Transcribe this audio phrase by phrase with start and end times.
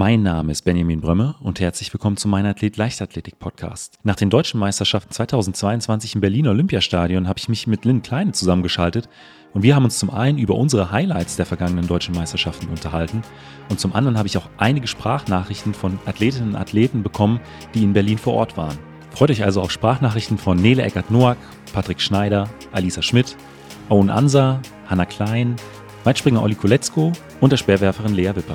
[0.00, 3.98] Mein Name ist Benjamin Brömme und herzlich willkommen zu meinem Athlet Leichtathletik Podcast.
[4.04, 9.08] Nach den deutschen Meisterschaften 2022 im Berliner Olympiastadion habe ich mich mit Lynn Kleine zusammengeschaltet
[9.54, 13.22] und wir haben uns zum einen über unsere Highlights der vergangenen deutschen Meisterschaften unterhalten
[13.70, 17.40] und zum anderen habe ich auch einige Sprachnachrichten von Athletinnen und Athleten bekommen,
[17.74, 18.78] die in Berlin vor Ort waren.
[19.10, 21.38] Freut euch also auf Sprachnachrichten von Nele Eckert-Noack,
[21.72, 23.36] Patrick Schneider, Alisa Schmidt,
[23.88, 25.56] Owen Ansa, Hanna Klein,
[26.04, 27.10] Weitspringer Olli Koletzko
[27.40, 28.54] und der Speerwerferin Lea Wipper.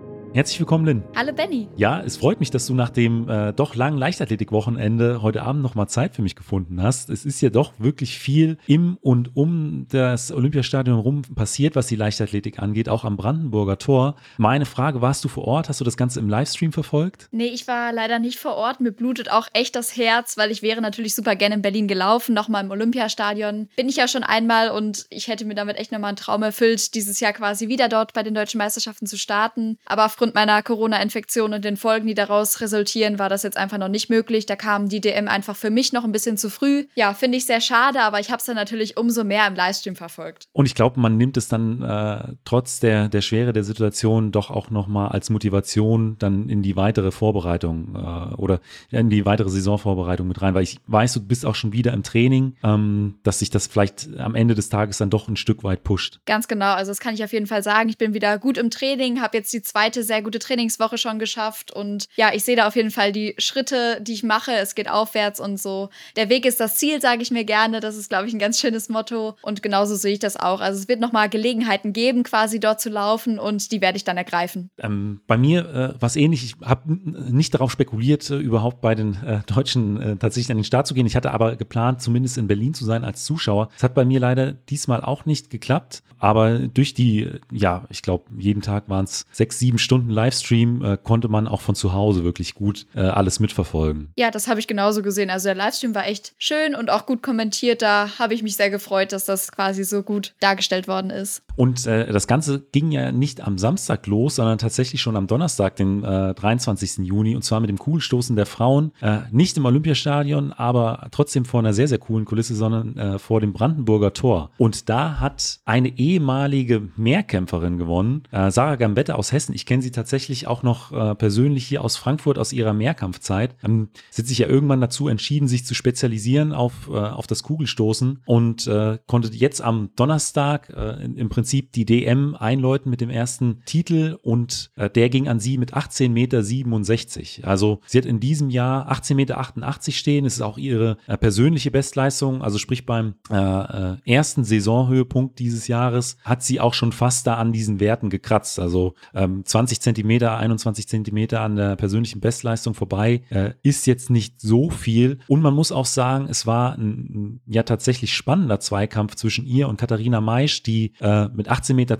[0.33, 1.03] Herzlich willkommen, Lynn.
[1.13, 1.67] Hallo, Benny.
[1.75, 5.89] Ja, es freut mich, dass du nach dem äh, doch langen Leichtathletik-Wochenende heute Abend nochmal
[5.89, 7.09] Zeit für mich gefunden hast.
[7.09, 11.97] Es ist ja doch wirklich viel im und um das Olympiastadion rum passiert, was die
[11.97, 14.15] Leichtathletik angeht, auch am Brandenburger Tor.
[14.37, 15.67] Meine Frage, warst du vor Ort?
[15.67, 17.27] Hast du das Ganze im Livestream verfolgt?
[17.31, 18.79] Nee, ich war leider nicht vor Ort.
[18.79, 22.33] Mir blutet auch echt das Herz, weil ich wäre natürlich super gerne in Berlin gelaufen,
[22.33, 23.67] nochmal im Olympiastadion.
[23.75, 26.95] Bin ich ja schon einmal und ich hätte mir damit echt nochmal einen Traum erfüllt,
[26.95, 29.77] dieses Jahr quasi wieder dort bei den deutschen Meisterschaften zu starten.
[29.85, 33.87] Aber aufgrund meiner Corona-Infektion und den Folgen, die daraus resultieren, war das jetzt einfach noch
[33.87, 34.45] nicht möglich.
[34.45, 36.85] Da kam die DM einfach für mich noch ein bisschen zu früh.
[36.93, 39.95] Ja, finde ich sehr schade, aber ich habe es dann natürlich umso mehr im Livestream
[39.95, 40.47] verfolgt.
[40.53, 44.51] Und ich glaube, man nimmt es dann äh, trotz der, der Schwere der Situation doch
[44.51, 48.59] auch nochmal als Motivation dann in die weitere Vorbereitung äh, oder
[48.91, 52.03] in die weitere Saisonvorbereitung mit rein, weil ich weiß, du bist auch schon wieder im
[52.03, 55.83] Training, ähm, dass sich das vielleicht am Ende des Tages dann doch ein Stück weit
[55.83, 56.19] pusht.
[56.27, 57.89] Ganz genau, also das kann ich auf jeden Fall sagen.
[57.89, 61.71] Ich bin wieder gut im Training, habe jetzt die zweite sehr gute Trainingswoche schon geschafft
[61.71, 64.51] und ja, ich sehe da auf jeden Fall die Schritte, die ich mache.
[64.51, 65.89] Es geht aufwärts und so.
[66.17, 67.79] Der Weg ist das Ziel, sage ich mir gerne.
[67.79, 70.59] Das ist, glaube ich, ein ganz schönes Motto und genauso sehe ich das auch.
[70.59, 74.17] Also es wird nochmal Gelegenheiten geben, quasi dort zu laufen und die werde ich dann
[74.17, 74.69] ergreifen.
[74.79, 76.43] Ähm, bei mir äh, was ähnlich.
[76.43, 80.65] Ich habe nicht darauf spekuliert, äh, überhaupt bei den äh, Deutschen äh, tatsächlich an den
[80.65, 81.05] Start zu gehen.
[81.05, 83.69] Ich hatte aber geplant, zumindest in Berlin zu sein als Zuschauer.
[83.77, 86.03] Es hat bei mir leider diesmal auch nicht geklappt.
[86.21, 90.97] Aber durch die, ja, ich glaube, jeden Tag waren es sechs, sieben Stunden Livestream, äh,
[91.01, 94.11] konnte man auch von zu Hause wirklich gut äh, alles mitverfolgen.
[94.17, 95.29] Ja, das habe ich genauso gesehen.
[95.29, 97.81] Also der Livestream war echt schön und auch gut kommentiert.
[97.81, 101.43] Da habe ich mich sehr gefreut, dass das quasi so gut dargestellt worden ist.
[101.55, 105.75] Und äh, das Ganze ging ja nicht am Samstag los, sondern tatsächlich schon am Donnerstag,
[105.75, 106.99] den äh, 23.
[106.99, 108.91] Juni, und zwar mit dem Kugelstoßen der Frauen.
[109.01, 113.41] Äh, nicht im Olympiastadion, aber trotzdem vor einer sehr, sehr coolen Kulisse, sondern äh, vor
[113.41, 114.51] dem Brandenburger Tor.
[114.57, 119.55] Und da hat eine Ehe ehemalige Mehrkämpferin gewonnen, äh, Sarah Gambetta aus Hessen.
[119.55, 123.55] Ich kenne sie tatsächlich auch noch äh, persönlich hier aus Frankfurt aus ihrer Mehrkampfzeit.
[123.63, 127.43] Ähm, sie hat sich ja irgendwann dazu entschieden, sich zu spezialisieren auf, äh, auf das
[127.43, 133.09] Kugelstoßen und äh, konnte jetzt am Donnerstag äh, im Prinzip die DM einläuten mit dem
[133.09, 137.47] ersten Titel und äh, der ging an sie mit 18,67 Meter.
[137.47, 140.25] Also sie hat in diesem Jahr 18,88 Meter stehen.
[140.25, 146.59] Es ist auch ihre persönliche Bestleistung, also sprich beim ersten Saisonhöhepunkt dieses Jahres hat sie
[146.59, 148.59] auch schon fast da an diesen Werten gekratzt.
[148.59, 154.39] Also ähm, 20 Zentimeter, 21 Zentimeter an der persönlichen Bestleistung vorbei äh, ist jetzt nicht
[154.39, 155.19] so viel.
[155.27, 159.77] Und man muss auch sagen, es war ein, ja tatsächlich spannender Zweikampf zwischen ihr und
[159.77, 161.97] Katharina Maisch, die äh, mit 18,62 Meter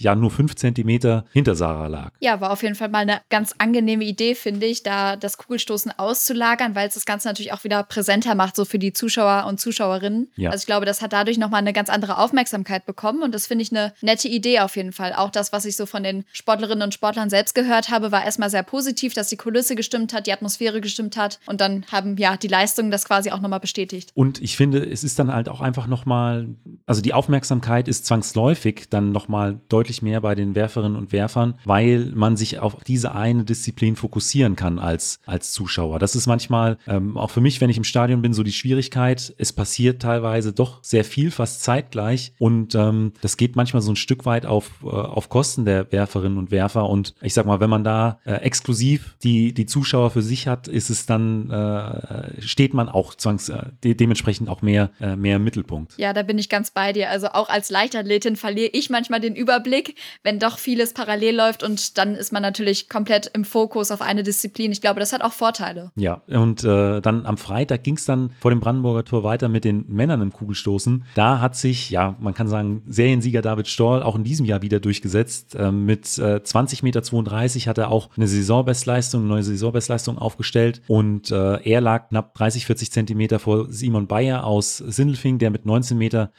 [0.00, 2.12] ja nur 5 Zentimeter hinter Sarah lag.
[2.20, 5.92] Ja, war auf jeden Fall mal eine ganz angenehme Idee, finde ich, da das Kugelstoßen
[5.96, 9.60] auszulagern, weil es das Ganze natürlich auch wieder präsenter macht, so für die Zuschauer und
[9.60, 10.28] Zuschauerinnen.
[10.36, 10.50] Ja.
[10.50, 13.46] Also ich glaube, das hat dadurch nochmal eine ganz andere Aufmerksamkeit bekommen bekommen und das
[13.46, 15.12] finde ich eine nette Idee auf jeden Fall.
[15.12, 18.50] Auch das, was ich so von den Sportlerinnen und Sportlern selbst gehört habe, war erstmal
[18.50, 22.36] sehr positiv, dass die Kulisse gestimmt hat, die Atmosphäre gestimmt hat und dann haben ja
[22.36, 24.10] die Leistungen das quasi auch nochmal bestätigt.
[24.14, 26.48] Und ich finde, es ist dann halt auch einfach nochmal,
[26.86, 28.37] also die Aufmerksamkeit ist zwangsläufig
[28.90, 33.44] dann nochmal deutlich mehr bei den Werferinnen und Werfern, weil man sich auf diese eine
[33.44, 35.98] Disziplin fokussieren kann als, als Zuschauer.
[35.98, 39.34] Das ist manchmal ähm, auch für mich, wenn ich im Stadion bin, so die Schwierigkeit.
[39.38, 43.96] Es passiert teilweise doch sehr viel, fast zeitgleich und ähm, das geht manchmal so ein
[43.96, 46.88] Stück weit auf, äh, auf Kosten der Werferinnen und Werfer.
[46.88, 50.68] Und ich sag mal, wenn man da äh, exklusiv die, die Zuschauer für sich hat,
[50.68, 55.36] ist es dann, äh, steht man auch zwangs, äh, de dementsprechend auch mehr, äh, mehr
[55.36, 55.94] im Mittelpunkt.
[55.98, 57.10] Ja, da bin ich ganz bei dir.
[57.10, 61.62] Also auch als Leichtathletin Athletin verliere ich manchmal den Überblick, wenn doch vieles parallel läuft
[61.62, 64.72] und dann ist man natürlich komplett im Fokus auf eine Disziplin.
[64.72, 65.90] Ich glaube, das hat auch Vorteile.
[65.96, 69.64] Ja, und äh, dann am Freitag ging es dann vor dem Brandenburger Tor weiter mit
[69.64, 71.04] den Männern im Kugelstoßen.
[71.14, 74.80] Da hat sich, ja, man kann sagen, Seriensieger David Storl auch in diesem Jahr wieder
[74.80, 75.54] durchgesetzt.
[75.54, 81.30] Äh, mit äh, 20,32 Meter hat er auch eine Saisonbestleistung, eine neue Saisonbestleistung aufgestellt und
[81.30, 85.94] äh, er lag knapp 30, 40 Zentimeter vor Simon Bayer aus Sindelfing, der mit 19,94
[85.94, 86.30] Meter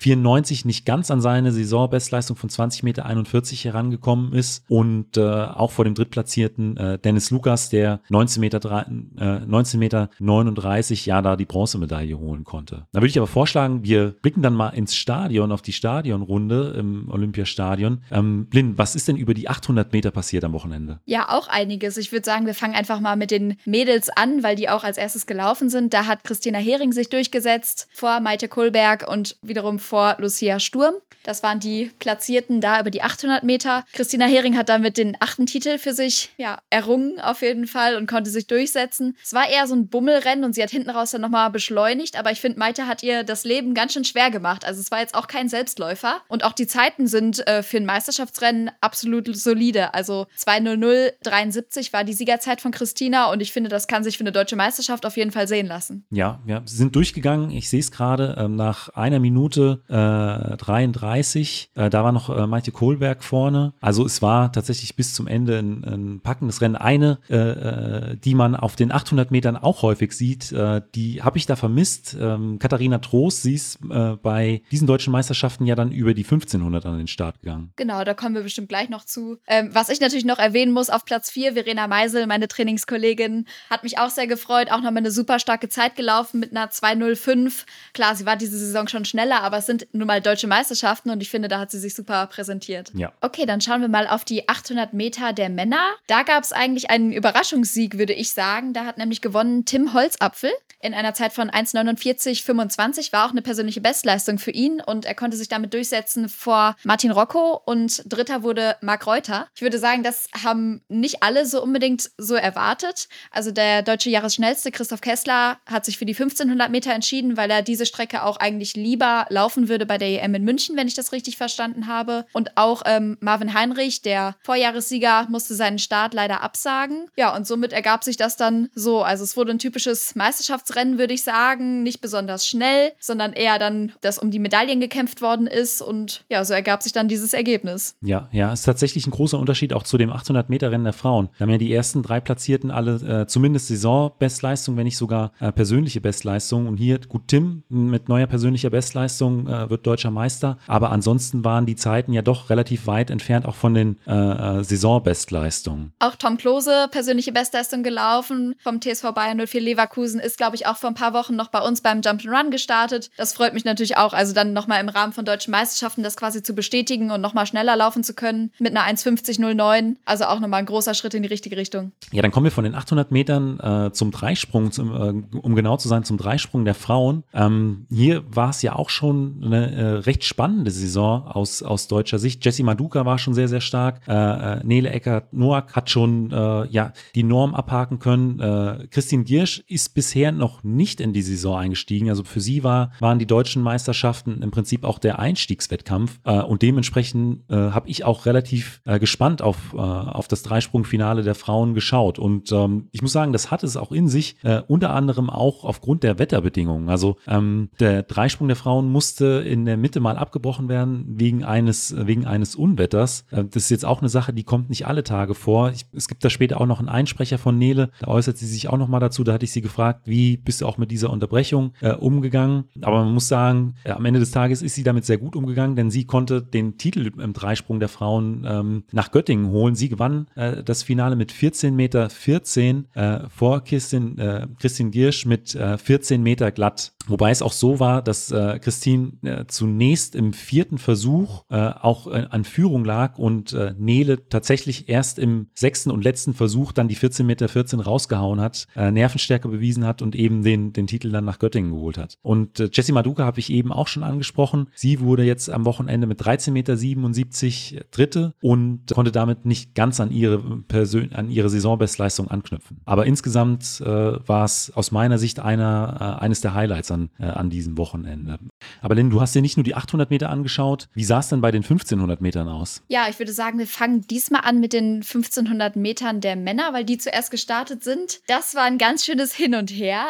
[0.65, 1.51] nicht ganz an seine
[1.87, 7.69] Saisonbestleistung von 20,41 Meter herangekommen ist und äh, auch vor dem drittplatzierten äh, Dennis Lukas,
[7.69, 8.85] der 19 Meter,
[9.17, 12.87] äh, 19 Meter 39 ja da die Bronzemedaille holen konnte.
[12.91, 17.09] Da würde ich aber vorschlagen, wir blicken dann mal ins Stadion, auf die Stadionrunde im
[17.09, 18.03] Olympiastadion.
[18.11, 20.99] Ähm, Blind, was ist denn über die 800 Meter passiert am Wochenende?
[21.05, 21.97] Ja, auch einiges.
[21.97, 24.97] Ich würde sagen, wir fangen einfach mal mit den Mädels an, weil die auch als
[24.97, 25.93] erstes gelaufen sind.
[25.93, 30.95] Da hat Christina Hering sich durchgesetzt vor Maite Kohlberg und wiederum vor Lucia Sturm.
[31.23, 31.68] Das waren die
[31.99, 33.85] Platzierten da über die 800 Meter.
[33.93, 38.07] Christina Hering hat damit den achten Titel für sich ja, errungen auf jeden Fall und
[38.07, 39.17] konnte sich durchsetzen.
[39.23, 42.31] Es war eher so ein Bummelrennen und sie hat hinten raus dann nochmal beschleunigt, aber
[42.31, 44.65] ich finde, Maite hat ihr das Leben ganz schön schwer gemacht.
[44.65, 47.85] Also es war jetzt auch kein Selbstläufer und auch die Zeiten sind äh, für ein
[47.85, 49.93] Meisterschaftsrennen absolut solide.
[49.93, 54.31] Also 2.00.73 war die Siegerzeit von Christina und ich finde, das kann sich für eine
[54.31, 56.05] deutsche Meisterschaft auf jeden Fall sehen lassen.
[56.09, 57.51] Ja, ja, sie sind durchgegangen.
[57.51, 61.58] Ich sehe es gerade ähm, nach einer Minute äh, 33.
[61.75, 63.73] Äh, da war noch äh, Maite Kohlberg vorne.
[63.81, 66.75] Also es war tatsächlich bis zum Ende ein, ein packendes Rennen.
[66.75, 71.37] Eine, äh, äh die man auf den 800 Metern auch häufig sieht, äh, die habe
[71.37, 72.15] ich da vermisst.
[72.19, 73.79] Ähm, Katharina Trost, sie ist
[74.21, 77.71] bei diesen deutschen Meisterschaften ja dann über die 1500 an den Start gegangen.
[77.75, 79.37] Genau, da kommen wir bestimmt gleich noch zu.
[79.47, 83.83] Ähm, was ich natürlich noch erwähnen muss, auf Platz 4, Verena Meisel, meine Trainingskollegin, hat
[83.83, 84.71] mich auch sehr gefreut.
[84.71, 87.65] Auch nochmal eine super starke Zeit gelaufen mit einer 205.
[87.93, 91.21] Klar, sie war diese Saison schon schneller, aber es sind nun mal deutsche Meisterschaften und
[91.21, 92.91] ich finde, da hat sie sich super präsentiert.
[92.93, 93.11] Ja.
[93.21, 95.81] Okay, dann schauen wir mal auf die 800 Meter der Männer.
[96.07, 98.73] Da gab es eigentlich einen Überraschungssieg, würde ich sagen.
[98.73, 100.51] Da hat nämlich gewonnen Tim Holzapfel
[100.81, 103.11] in einer Zeit von 1,49,25.
[103.11, 107.11] War auch eine persönliche Bestleistung für ihn und er konnte sich damit durchsetzen vor Martin
[107.11, 109.47] Rocco und dritter wurde Marc Reuter.
[109.55, 113.09] Ich würde sagen, das haben nicht alle so unbedingt so erwartet.
[113.31, 117.61] Also der deutsche Jahresschnellste Christoph Kessler hat sich für die 1500 Meter entschieden, weil er
[117.61, 121.11] diese Strecke auch eigentlich lieber laufen würde bei der EM in München, wenn ich das
[121.11, 122.25] richtig verstanden habe.
[122.33, 127.07] Und auch ähm, Marvin Heinrich, der Vorjahressieger, musste seinen Start leider absagen.
[127.17, 129.01] Ja, und somit ergab sich das dann so.
[129.01, 131.81] Also es wurde ein typisches Meisterschaftsrennen, würde ich sagen.
[131.81, 135.81] Nicht besonders schnell, sondern eher dann, dass um die Medaillen gekämpft worden ist.
[135.81, 137.95] Und ja, so ergab sich dann dieses Ergebnis.
[138.01, 141.29] Ja, ja, ist tatsächlich ein großer Unterschied auch zu dem 800-Meter-Rennen der Frauen.
[141.37, 145.51] Da haben ja die ersten drei Platzierten alle äh, zumindest Saisonbestleistung, wenn nicht sogar äh,
[145.51, 146.67] persönliche Bestleistung.
[146.67, 150.57] Und hier, gut, Tim mit neuer persönlicher Bestleistung äh, wird deutscher Meister.
[150.67, 154.63] Aber ansonsten waren die Zeiten ja doch relativ weit entfernt, auch von den äh, äh
[154.63, 155.93] Saisonbestleistungen.
[155.99, 160.77] Auch Tom Klose, persönliche Bestleistung gelaufen vom TSV Bayern 04 Leverkusen, ist, glaube ich, auch
[160.77, 163.09] vor ein paar Wochen noch bei uns beim Jump'n'Run gestartet.
[163.17, 164.13] Das freut mich natürlich auch.
[164.13, 167.75] Also dann nochmal im Rahmen von deutschen Meisterschaften das quasi zu bestätigen und nochmal schneller
[167.75, 169.95] laufen zu können mit einer 1,50,09.
[170.05, 171.91] Also auch nochmal ein großer Schritt in die richtige Richtung.
[172.11, 175.77] Ja, dann kommen wir von den 800 Metern äh, zum Dreisprung, zum, äh, um genau
[175.77, 177.23] zu sein, zum Dreisprung der Frauen.
[177.33, 182.19] Ähm, hier war es ja auch schon eine äh, recht spannende Saison aus, aus deutscher
[182.19, 182.43] Sicht.
[182.43, 184.01] Jessie Maduka war schon sehr, sehr stark.
[184.07, 188.39] Äh, äh, Nele Eckert-Noack hat schon äh, ja, die Norm abhaken können.
[188.39, 192.09] Äh, Christine Giersch ist bisher noch nicht in die Saison eingestiegen.
[192.09, 196.19] Also für sie war, waren die deutschen Meisterschaften im Prinzip auch der Einstiegswettkampf.
[196.23, 201.23] Äh, und dementsprechend äh, habe ich auch relativ äh, gespannt auf, äh, auf das Dreisprungfinale
[201.23, 202.19] der Frauen geschaut.
[202.19, 205.63] Und ähm, ich muss sagen, das hat es auch in sich, äh, unter anderem auch
[205.63, 206.89] aufgrund der Wetterbedingungen.
[206.89, 211.95] Also ähm, der Dreisprung der Frauen musste in der Mitte mal abgebrochen werden wegen eines,
[211.97, 213.25] wegen eines Unwetters.
[213.31, 215.71] Äh, das ist jetzt auch eine Sache, die kommt nicht alle Tage vor.
[215.71, 218.67] Ich, es gibt da später auch noch einen Einsprecher von Nele, da äußert sie sich
[218.69, 219.23] auch noch mal dazu.
[219.23, 222.65] Da hatte ich sie gefragt, wie bist du auch mit dieser Unterbrechung äh, umgegangen?
[222.81, 225.75] Aber man muss sagen, äh, am Ende des Tages ist sie damit sehr gut umgegangen,
[225.75, 229.75] denn sie konnte den Titel im Dreisprung der Frauen ähm, nach Göttingen holen.
[229.75, 235.25] Sie gewann äh, das Finale mit 14 Meter 14 äh, vor Christin, äh, Christine Giersch
[235.25, 236.93] mit 14 Meter glatt.
[237.09, 243.17] Wobei es auch so war, dass Christine zunächst im vierten Versuch auch an Führung lag
[243.17, 248.39] und Nele tatsächlich erst im sechsten und letzten Versuch dann die 14 Meter 14 rausgehauen
[248.39, 252.17] hat, Nervenstärke bewiesen hat und eben den, den Titel dann nach Göttingen geholt hat.
[252.21, 254.67] Und Jessie Maduka habe ich eben auch schon angesprochen.
[254.75, 259.99] Sie wurde jetzt am Wochenende mit 13 Meter 77 Dritte und konnte damit nicht ganz
[259.99, 262.81] an ihre, Persön an ihre Saisonbestleistung anknüpfen.
[262.85, 267.09] Aber insgesamt äh, war es aus meiner Sicht einer, äh, eines der Highlights an dann
[267.19, 268.39] äh, an diesem Wochenende.
[268.81, 270.87] Aber Lynn, du hast dir nicht nur die 800 Meter angeschaut.
[270.93, 272.81] Wie sah es denn bei den 1500 Metern aus?
[272.87, 276.83] Ja, ich würde sagen, wir fangen diesmal an mit den 1500 Metern der Männer, weil
[276.83, 278.21] die zuerst gestartet sind.
[278.27, 280.05] Das war ein ganz schönes Hin und Her.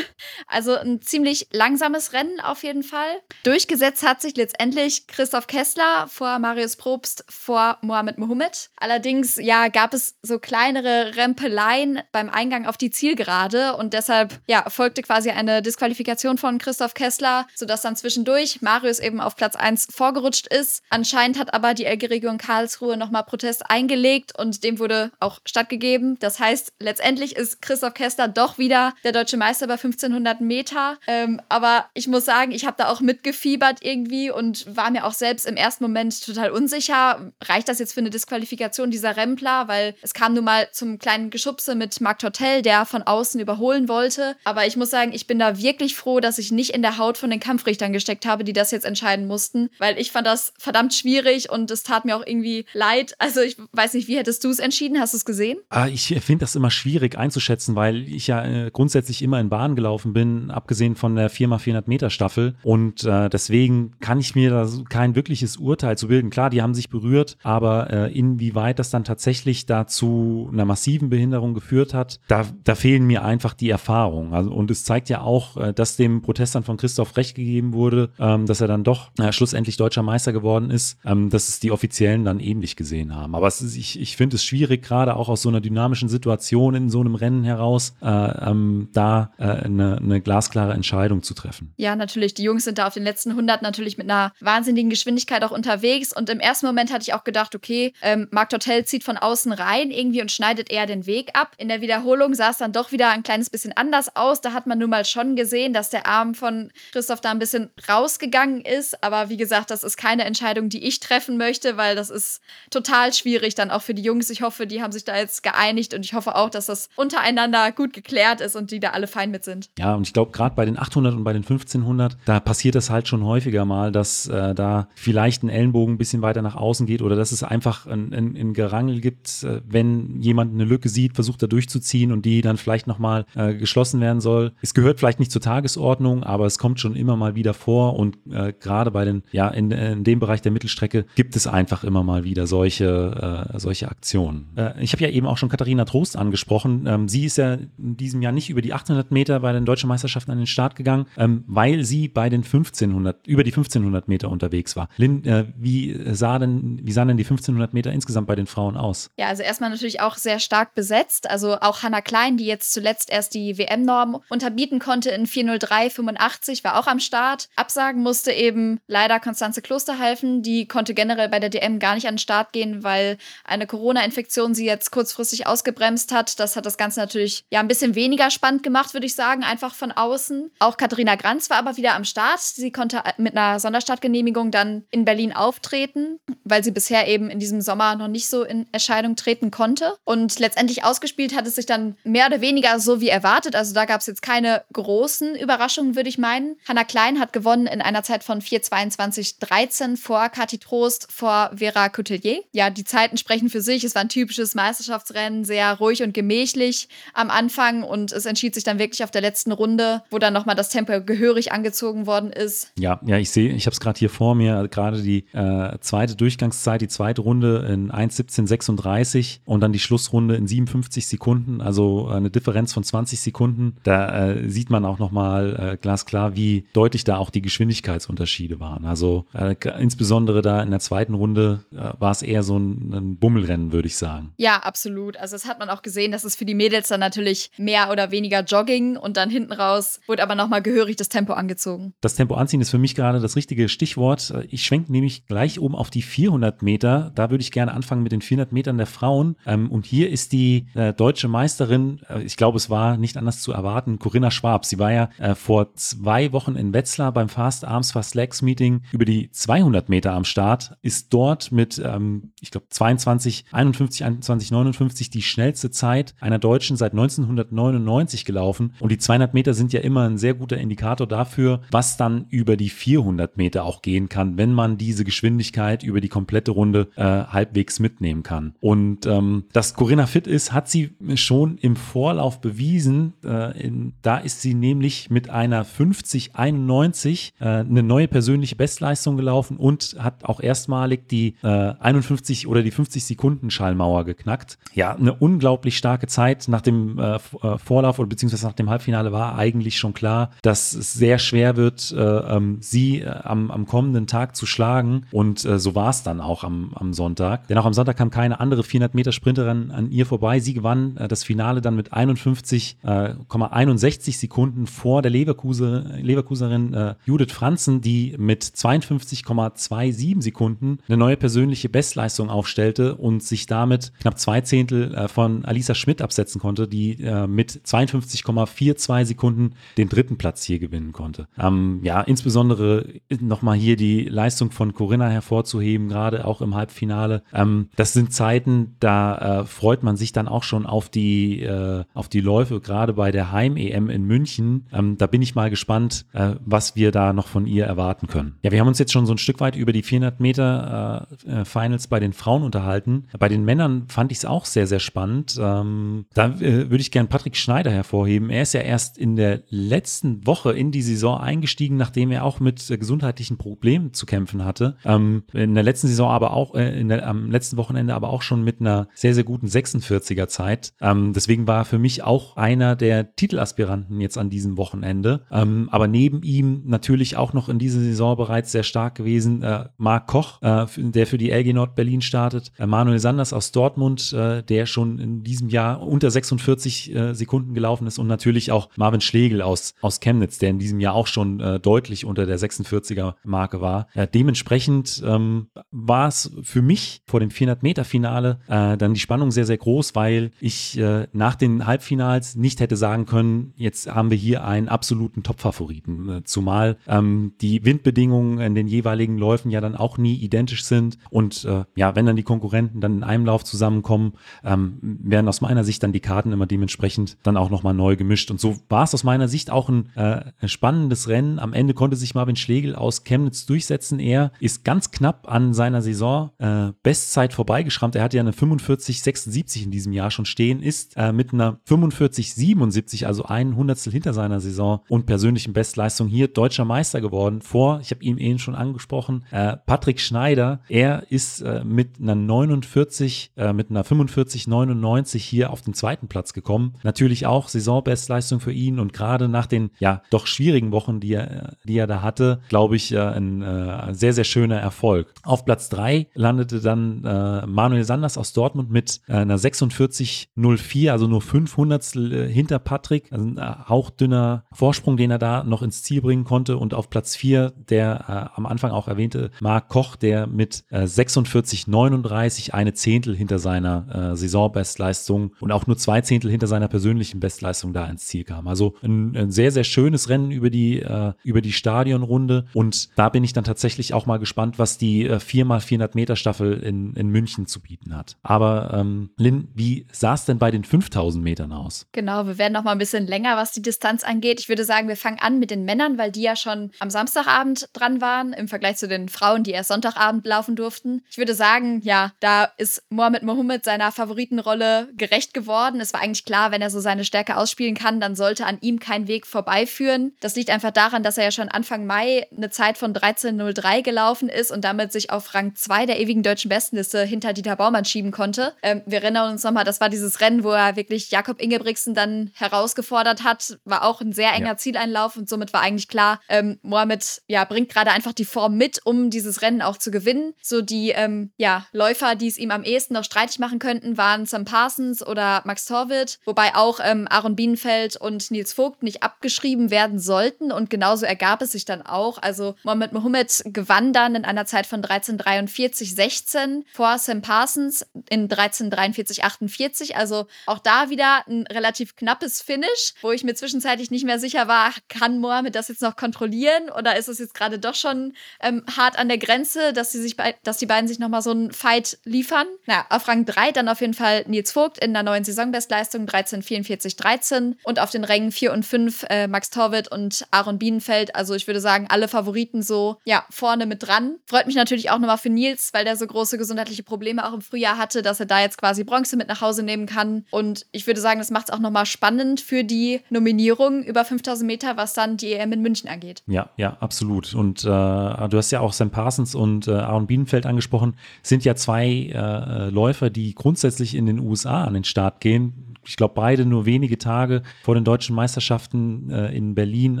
[0.46, 3.20] also ein ziemlich langsames Rennen auf jeden Fall.
[3.44, 8.70] Durchgesetzt hat sich letztendlich Christoph Kessler vor Marius Probst vor Mohamed Mohamed.
[8.76, 14.68] Allerdings, ja, gab es so kleinere Rempeleien beim Eingang auf die Zielgerade und deshalb, ja,
[14.68, 19.88] folgte quasi eine Disqualifikation von Christoph Kessler, sodass dann zwischendurch Marius eben auf Platz 1
[19.90, 20.82] vorgerutscht ist.
[20.90, 26.18] Anscheinend hat aber die LG-Region Karlsruhe nochmal Protest eingelegt und dem wurde auch stattgegeben.
[26.20, 30.98] Das heißt, letztendlich ist Christoph Kessler doch wieder der deutsche Meister bei 1500 Meter.
[31.06, 35.14] Ähm, aber ich muss sagen, ich habe da auch mitgefiebert irgendwie und war mir auch
[35.14, 37.32] selbst im ersten Moment total unsicher.
[37.42, 39.68] Reicht das jetzt für eine Disqualifikation dieser Rempler?
[39.68, 43.88] Weil es kam nun mal zum kleinen Geschubse mit Marc Tortel, der von außen überholen
[43.88, 44.36] wollte.
[44.44, 47.18] Aber ich muss sagen, ich bin da wirklich froh, dass ich nicht in der Haut
[47.18, 50.94] von den Kampfrichtern gesteckt habe, die das jetzt entscheiden mussten, weil ich fand das verdammt
[50.94, 53.14] schwierig und es tat mir auch irgendwie leid.
[53.18, 55.00] Also ich weiß nicht, wie hättest du es entschieden?
[55.00, 55.58] Hast du es gesehen?
[55.68, 59.74] Ah, ich finde das immer schwierig einzuschätzen, weil ich ja äh, grundsätzlich immer in Bahn
[59.74, 62.54] gelaufen bin, abgesehen von der 4x400 Meter Staffel.
[62.62, 66.30] Und äh, deswegen kann ich mir da kein wirkliches Urteil zu bilden.
[66.30, 71.54] Klar, die haben sich berührt, aber äh, inwieweit das dann tatsächlich dazu einer massiven Behinderung
[71.54, 74.34] geführt hat, da, da fehlen mir einfach die Erfahrungen.
[74.34, 78.46] Also, und es zeigt ja auch, äh, dem Protestern von Christoph recht gegeben wurde, ähm,
[78.46, 82.24] dass er dann doch äh, schlussendlich deutscher Meister geworden ist, ähm, dass es die Offiziellen
[82.24, 83.34] dann ähnlich gesehen haben.
[83.34, 86.90] Aber ist, ich, ich finde es schwierig, gerade auch aus so einer dynamischen Situation in
[86.90, 91.72] so einem Rennen heraus, äh, ähm, da äh, eine, eine glasklare Entscheidung zu treffen.
[91.76, 92.34] Ja, natürlich.
[92.34, 96.12] Die Jungs sind da auf den letzten 100 natürlich mit einer wahnsinnigen Geschwindigkeit auch unterwegs.
[96.16, 99.52] Und im ersten Moment hatte ich auch gedacht, okay, ähm, Marc Tortel zieht von außen
[99.52, 101.52] rein irgendwie und schneidet eher den Weg ab.
[101.58, 104.40] In der Wiederholung sah es dann doch wieder ein kleines bisschen anders aus.
[104.40, 107.70] Da hat man nun mal schon gesehen, dass der Arm von Christoph da ein bisschen
[107.88, 109.02] rausgegangen ist.
[109.02, 112.40] Aber wie gesagt, das ist keine Entscheidung, die ich treffen möchte, weil das ist
[112.70, 114.30] total schwierig dann auch für die Jungs.
[114.30, 117.72] Ich hoffe, die haben sich da jetzt geeinigt und ich hoffe auch, dass das untereinander
[117.72, 119.70] gut geklärt ist und die da alle fein mit sind.
[119.78, 122.90] Ja, und ich glaube, gerade bei den 800 und bei den 1500, da passiert das
[122.90, 126.86] halt schon häufiger mal, dass äh, da vielleicht ein Ellenbogen ein bisschen weiter nach außen
[126.86, 130.88] geht oder dass es einfach ein, ein, ein Gerangel gibt, äh, wenn jemand eine Lücke
[130.88, 134.52] sieht, versucht da durchzuziehen und die dann vielleicht nochmal äh, geschlossen werden soll.
[134.60, 138.18] Es gehört vielleicht nicht zur Tagesordnung, aber es kommt schon immer mal wieder vor und
[138.30, 142.02] äh, gerade bei den, ja, in, in dem Bereich der Mittelstrecke gibt es einfach immer
[142.02, 144.48] mal wieder solche, äh, solche Aktionen.
[144.56, 146.86] Äh, ich habe ja eben auch schon Katharina Trost angesprochen.
[146.86, 149.88] Ähm, sie ist ja in diesem Jahr nicht über die 800 Meter bei den deutschen
[149.88, 154.30] Meisterschaften an den Start gegangen, ähm, weil sie bei den 1500, über die 1500 Meter
[154.30, 154.88] unterwegs war.
[154.96, 158.76] Lynn, äh, wie, sah denn, wie sahen denn die 1500 Meter insgesamt bei den Frauen
[158.76, 159.10] aus?
[159.18, 161.28] Ja, also erstmal natürlich auch sehr stark besetzt.
[161.30, 165.26] Also auch Hannah Klein, die jetzt zuletzt erst die WM-Norm unterbieten konnte in
[165.66, 167.48] 403,85, war auch am Start.
[167.56, 170.42] Absagen musste eben leider Konstanze Klosterhalfen.
[170.42, 174.54] Die konnte generell bei der DM gar nicht an den Start gehen, weil eine Corona-Infektion
[174.54, 176.38] sie jetzt kurzfristig ausgebremst hat.
[176.40, 179.74] Das hat das Ganze natürlich ja ein bisschen weniger spannend gemacht, würde ich sagen, einfach
[179.74, 180.50] von außen.
[180.58, 182.40] Auch Katharina Granz war aber wieder am Start.
[182.40, 187.60] Sie konnte mit einer Sonderstartgenehmigung dann in Berlin auftreten, weil sie bisher eben in diesem
[187.60, 189.94] Sommer noch nicht so in Erscheinung treten konnte.
[190.04, 193.56] Und letztendlich ausgespielt hat es sich dann mehr oder weniger so wie erwartet.
[193.56, 196.56] Also da gab es jetzt keine großen Überraschungen, würde ich meinen.
[196.68, 202.40] Hannah Klein hat gewonnen in einer Zeit von 4,22,13 vor Kathi Trost, vor Vera Coutelier.
[202.52, 203.84] Ja, die Zeiten sprechen für sich.
[203.84, 208.64] Es war ein typisches Meisterschaftsrennen, sehr ruhig und gemächlich am Anfang und es entschied sich
[208.64, 212.72] dann wirklich auf der letzten Runde, wo dann nochmal das Tempo gehörig angezogen worden ist.
[212.78, 216.16] Ja, ja, ich sehe, ich habe es gerade hier vor mir, gerade die äh, zweite
[216.16, 222.30] Durchgangszeit, die zweite Runde in 1,17,36 und dann die Schlussrunde in 57 Sekunden, also eine
[222.30, 223.76] Differenz von 20 Sekunden.
[223.82, 228.84] Da äh, sieht man auch nochmal äh, glasklar, wie deutlich da auch die Geschwindigkeitsunterschiede waren.
[228.84, 233.16] Also äh, insbesondere da in der zweiten Runde äh, war es eher so ein, ein
[233.18, 234.32] Bummelrennen, würde ich sagen.
[234.36, 235.16] Ja, absolut.
[235.16, 238.10] Also das hat man auch gesehen, dass es für die Mädels dann natürlich mehr oder
[238.10, 241.94] weniger Jogging und dann hinten raus wurde aber nochmal gehörig das Tempo angezogen.
[242.00, 244.32] Das Tempo anziehen ist für mich gerade das richtige Stichwort.
[244.48, 247.12] Ich schwenke nämlich gleich oben auf die 400 Meter.
[247.14, 249.36] Da würde ich gerne anfangen mit den 400 Metern der Frauen.
[249.46, 253.40] Ähm, und hier ist die äh, deutsche Meisterin, äh, ich glaube, es war nicht anders
[253.40, 254.64] zu erwarten, Corinna Schwab.
[254.64, 258.82] Sie war ja äh, vor zwei Wochen in Wetzlar beim Fast Arms Fast Legs Meeting
[258.92, 264.50] über die 200 Meter am Start, ist dort mit, ähm, ich glaube, 22, 51, 21,
[264.52, 268.74] 59 die schnellste Zeit einer Deutschen seit 1999 gelaufen.
[268.78, 272.56] Und die 200 Meter sind ja immer ein sehr guter Indikator dafür, was dann über
[272.56, 277.02] die 400 Meter auch gehen kann, wenn man diese Geschwindigkeit über die komplette Runde äh,
[277.02, 278.54] halbwegs mitnehmen kann.
[278.60, 283.14] Und ähm, dass Corinna fit ist, hat sie schon im Vorlauf bewiesen.
[283.24, 289.56] Äh, in, da ist sie nämlich mit einer 50,91 äh, eine neue persönliche Bestleistung gelaufen
[289.56, 294.58] und hat auch erstmalig die äh, 51 oder die 50 Sekunden Schallmauer geknackt.
[294.74, 297.18] Ja, eine unglaublich starke Zeit nach dem äh, äh,
[297.56, 301.92] Vorlauf oder beziehungsweise nach dem Halbfinale war eigentlich schon klar, dass es sehr schwer wird,
[301.92, 306.20] äh, ähm, sie äh, am, am kommenden Tag zu schlagen und so war es dann
[306.20, 307.48] auch am, am Sonntag.
[307.48, 310.40] Denn auch am Sonntag kam keine andere 400 Meter Sprinterin an ihr vorbei.
[310.40, 318.14] Sie gewann das Finale dann mit 51,61 Sekunden vor der Leverkuser, Leverkuserin Judith Franzen, die
[318.18, 325.44] mit 52,27 Sekunden eine neue persönliche Bestleistung aufstellte und sich damit knapp zwei Zehntel von
[325.44, 326.96] Alisa Schmidt absetzen konnte, die
[327.28, 331.28] mit 52,42 Sekunden den dritten Platz hier gewinnen konnte.
[331.38, 332.86] Ähm, ja, insbesondere
[333.20, 337.22] nochmal hier die Leistung von Corinna hervorzuheben, gerade auch im Halbfinale.
[337.32, 341.84] Ähm, das sind Zeiten, da äh, freut man sich dann auch schon auf die, äh,
[341.94, 344.66] auf die Läufe, gerade bei der Heim-EM in München.
[344.72, 348.36] Ähm, da bin ich mal gespannt, äh, was wir da noch von ihr erwarten können.
[348.42, 351.40] Ja, wir haben uns jetzt schon so ein Stück weit über die 400 Meter äh,
[351.40, 353.06] äh, Finals bei den Frauen unterhalten.
[353.18, 355.36] Bei den Männern fand ich es auch sehr, sehr spannend.
[355.40, 358.30] Ähm, da äh, würde ich gerne Patrick Schneider hervorheben.
[358.30, 362.40] Er ist ja erst in der letzten Woche in die Saison eingestiegen, nachdem er auch
[362.40, 364.76] mit äh, gesundheitlichen Problemen zu kämpfen hatte.
[364.84, 368.44] Ähm, in der letzten Saison aber auch, äh, der, am letzten Wochenende aber auch schon
[368.44, 370.72] mit einer sehr, sehr guten 46er Zeit.
[370.80, 374.85] Ähm, deswegen war er für mich auch einer der Titelaspiranten jetzt an diesem Wochenende.
[375.30, 379.66] Ähm, aber neben ihm natürlich auch noch in dieser Saison bereits sehr stark gewesen, äh,
[379.76, 384.12] Marc Koch, äh, der für die LG Nord Berlin startet, äh, Manuel Sanders aus Dortmund,
[384.12, 388.68] äh, der schon in diesem Jahr unter 46 äh, Sekunden gelaufen ist und natürlich auch
[388.76, 392.38] Marvin Schlegel aus, aus Chemnitz, der in diesem Jahr auch schon äh, deutlich unter der
[392.38, 393.86] 46er Marke war.
[394.14, 399.56] Dementsprechend ähm, war es für mich vor dem 400-Meter-Finale äh, dann die Spannung sehr, sehr
[399.56, 400.80] groß, weil ich
[401.12, 406.08] nach den Halbfinals nicht hätte sagen können, jetzt haben wir hier einen absoluten Top-Favoriten.
[406.08, 410.98] Äh, zumal ähm, die Windbedingungen in den jeweiligen Läufen ja dann auch nie identisch sind.
[411.08, 414.12] Und äh, ja, wenn dann die Konkurrenten dann in einem Lauf zusammenkommen,
[414.44, 418.30] ähm, werden aus meiner Sicht dann die Karten immer dementsprechend dann auch nochmal neu gemischt.
[418.30, 421.38] Und so war es aus meiner Sicht auch ein, äh, spannendes Rennen.
[421.38, 423.98] Am Ende konnte sich Marvin Schlegel aus Chemnitz durchsetzen.
[423.98, 427.96] Er ist ganz knapp an seiner Saison äh, Bestzeit vorbeigeschrammt.
[427.96, 433.06] Er hatte ja eine 45,76 in diesem Jahr schon stehen, ist äh, mit einer 45,77,
[433.06, 437.40] also ein Hundertstel hinter seiner Saison und persönlichen Bestleistung hier deutscher Meister geworden.
[437.42, 440.60] Vor, ich habe ihn eben schon angesprochen, äh, Patrick Schneider.
[440.68, 446.32] Er ist äh, mit einer 49, äh, mit einer 45,99 hier auf den zweiten Platz
[446.32, 446.74] gekommen.
[446.82, 451.56] Natürlich auch Saisonbestleistung für ihn und gerade nach den ja doch schwierigen Wochen, die er,
[451.64, 455.12] die er da hatte, glaube ich, äh, ein äh, sehr, sehr schöner Erfolg.
[455.22, 461.22] Auf Platz 3 landete dann äh, Manuel Sanders aus Dortmund mit einer 46,04, also nur
[461.22, 463.12] 500 äh, hinter Patrick.
[463.12, 466.58] Also ein hauchdünner Vorsprung, den er da noch ins Ziel bringen konnte.
[466.58, 472.74] Und auf Platz 4 der am Anfang auch erwähnte Marc Koch, der mit 46,39 eine
[472.74, 478.06] Zehntel hinter seiner Saisonbestleistung und auch nur zwei Zehntel hinter seiner persönlichen Bestleistung da ins
[478.06, 478.48] Ziel kam.
[478.48, 482.46] Also ein, ein sehr, sehr schönes Rennen über die, äh, über die Stadionrunde.
[482.54, 486.54] Und da bin ich dann tatsächlich auch mal gespannt, was die äh, 4x400 Meter Staffel
[486.54, 488.16] in, in München zu bieten hat.
[488.22, 491.86] Aber ähm, Lynn, wie sah es denn bei den 5000 Metern aus?
[491.92, 494.40] Genau, wir werden noch mal ein bisschen länger, was die Distanz angeht.
[494.40, 497.68] Ich würde sagen, wir fangen an mit den Männern, weil die ja schon am Samstagabend
[497.72, 501.02] dran waren, im Vergleich zu den Frauen, die erst Sonntagabend laufen durften.
[501.10, 505.80] Ich würde sagen, ja, da ist Mohamed Mohammed seiner Favoritenrolle gerecht geworden.
[505.80, 508.78] Es war eigentlich klar, wenn er so seine Stärke ausspielen kann, dann sollte an ihm
[508.80, 510.14] kein Weg vorbeiführen.
[510.20, 514.28] Das liegt einfach daran, dass er ja schon Anfang Mai eine Zeit von 13.03 gelaufen
[514.28, 518.10] ist und damit sich auf Rang 2 der ewigen deutschen Bestenliste hinter Dieter Baumann schieben
[518.10, 518.54] konnte.
[518.62, 522.30] Ähm, wir erinnern uns nochmal, das war dieses Rennen, wo er wirklich Jakob Ingebrigtsen dann
[522.34, 523.58] herausgefordert hat.
[523.64, 524.56] War auch ein sehr enger ja.
[524.56, 528.80] Zieleinlauf und somit war eigentlich klar, ähm, Mohamed ja, bringt gerade einfach die Form mit,
[528.84, 530.34] um dieses Rennen auch zu gewinnen.
[530.42, 534.26] So die ähm, ja, Läufer, die es ihm am ehesten noch streitig machen könnten, waren
[534.26, 539.70] Sam Parsons oder Max Torwitt, wobei auch ähm, Aaron Bienenfeld und Nils Vogt nicht abgeschrieben
[539.70, 540.52] werden sollten.
[540.52, 542.18] Und genauso ergab es sich dann auch.
[542.18, 549.94] Also Mohamed Mohammed gewann dann in einer Zeit von 13:43:16 vor Sam Parsons in 13:43:48.
[549.94, 554.48] Also auch da wieder ein relativ knappes Finish, wo ich mir zwischenzeitlich nicht mehr sicher
[554.48, 558.64] war, kann Mohamed das jetzt noch kontrollieren oder ist es jetzt gerade doch schon ähm,
[558.76, 561.98] hart an der Grenze, dass, sie sich dass die beiden sich nochmal so einen Fight
[562.04, 562.46] liefern?
[562.66, 567.56] Na, auf Rang 3 dann auf jeden Fall Nils Vogt in der neuen Saisonbestleistung 13:44:13
[567.62, 571.14] und auf den Rängen 4 und 5 äh, Max Torwitt und Aaron Bienenfeld.
[571.14, 574.16] Also ich würde sagen, alle Favoriten so, ja, vorne mit dran.
[574.26, 577.42] Freut mich natürlich auch nochmal für Nils, weil der so große gesundheitliche Probleme auch im
[577.42, 580.24] Frühjahr hatte, dass er da jetzt quasi Bronze mit nach Hause nehmen kann.
[580.30, 584.46] Und ich würde sagen, das macht es auch nochmal spannend für die Nominierung über 5000
[584.46, 586.22] Meter, was dann die EM in München angeht.
[586.26, 587.34] Ja, ja, absolut.
[587.34, 591.54] Und äh, du hast ja auch Sam Parsons und äh, Aaron Bienenfeld angesprochen, sind ja
[591.54, 596.44] zwei äh, Läufer, die grundsätzlich in den USA an den Start gehen ich glaube, beide
[596.44, 600.00] nur wenige Tage vor den deutschen Meisterschaften äh, in Berlin